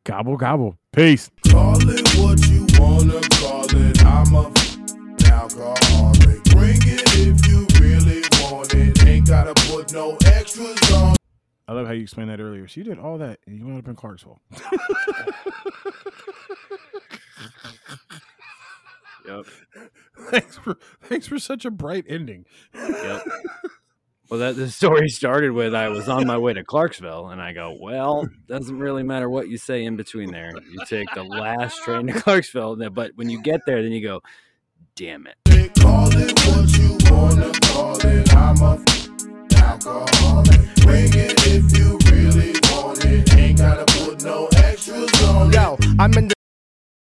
Gobble 0.03 0.37
gobble. 0.37 0.77
Peace. 0.91 1.29
Call 1.49 1.77
it 1.89 2.07
what 2.17 2.45
you 2.47 2.65
wanna 2.79 3.21
call 3.39 3.65
it. 3.65 4.03
I'm 4.03 4.33
a 4.35 4.49
f- 4.49 5.29
alcoholic. 5.31 6.43
Bring 6.45 6.77
it 6.83 7.03
if 7.15 7.47
you 7.47 7.65
really 7.79 8.21
want 8.51 8.73
it. 8.73 9.05
Ain't 9.05 9.27
gotta 9.27 9.53
put 9.71 9.93
no 9.93 10.17
extras 10.25 10.91
on. 10.91 11.15
I 11.67 11.73
love 11.73 11.85
how 11.87 11.93
you 11.93 12.01
explained 12.01 12.31
that 12.31 12.39
earlier. 12.41 12.67
So 12.67 12.79
you 12.81 12.83
did 12.83 12.97
all 12.99 13.17
that 13.19 13.39
and 13.45 13.57
you 13.57 13.65
wound 13.65 13.79
up 13.79 13.87
in 13.87 13.95
Clarksville. 13.95 14.41
Yep. 19.27 19.45
thanks 20.31 20.57
for 20.57 20.77
thanks 21.03 21.27
for 21.27 21.39
such 21.39 21.65
a 21.65 21.71
bright 21.71 22.05
ending. 22.07 22.45
Yep. 22.73 23.23
Well, 24.29 24.41
that 24.41 24.55
the 24.57 24.69
story 24.69 25.09
started 25.09 25.53
with 25.53 25.73
I 25.73 25.89
was 25.89 26.07
on 26.07 26.27
my 26.27 26.37
way 26.37 26.53
to 26.53 26.63
Clarksville, 26.63 27.29
and 27.29 27.41
I 27.41 27.51
go, 27.51 27.75
well, 27.81 28.29
doesn't 28.47 28.77
really 28.77 29.01
matter 29.01 29.27
what 29.27 29.49
you 29.49 29.57
say 29.57 29.83
in 29.83 29.95
between 29.95 30.31
there. 30.31 30.51
You 30.71 30.85
take 30.85 31.11
the 31.15 31.23
last 31.23 31.81
train 31.81 32.05
to 32.05 32.13
Clarksville, 32.13 32.75
but 32.91 33.13
when 33.15 33.31
you 33.31 33.41
get 33.41 33.61
there, 33.65 33.81
then 33.81 33.91
you 33.91 34.03
go, 34.03 34.21
damn 34.95 35.25
it. 35.25 35.35
Call 35.79 36.09
it 36.15 36.39
what 36.45 36.77
you 36.77 36.97
wanna 37.11 37.51
call 37.59 37.97
it. 38.05 38.31
I'm 38.35 38.61
a 38.61 38.79
f- 38.87 39.63
alcoholic. 39.63 40.75
Bring 40.75 41.11
it 41.11 41.33
if 41.47 41.75
you 41.75 41.97
really 42.11 42.53
want 42.71 43.03
it. 43.05 43.33
Ain't 43.33 43.57
gotta 43.57 43.85
put 44.05 44.23
no 44.23 44.47
extras 44.57 45.23
on. 45.23 45.51
Yo, 45.51 45.75
I'm 45.97 46.13
in 46.13 46.27
the 46.27 46.35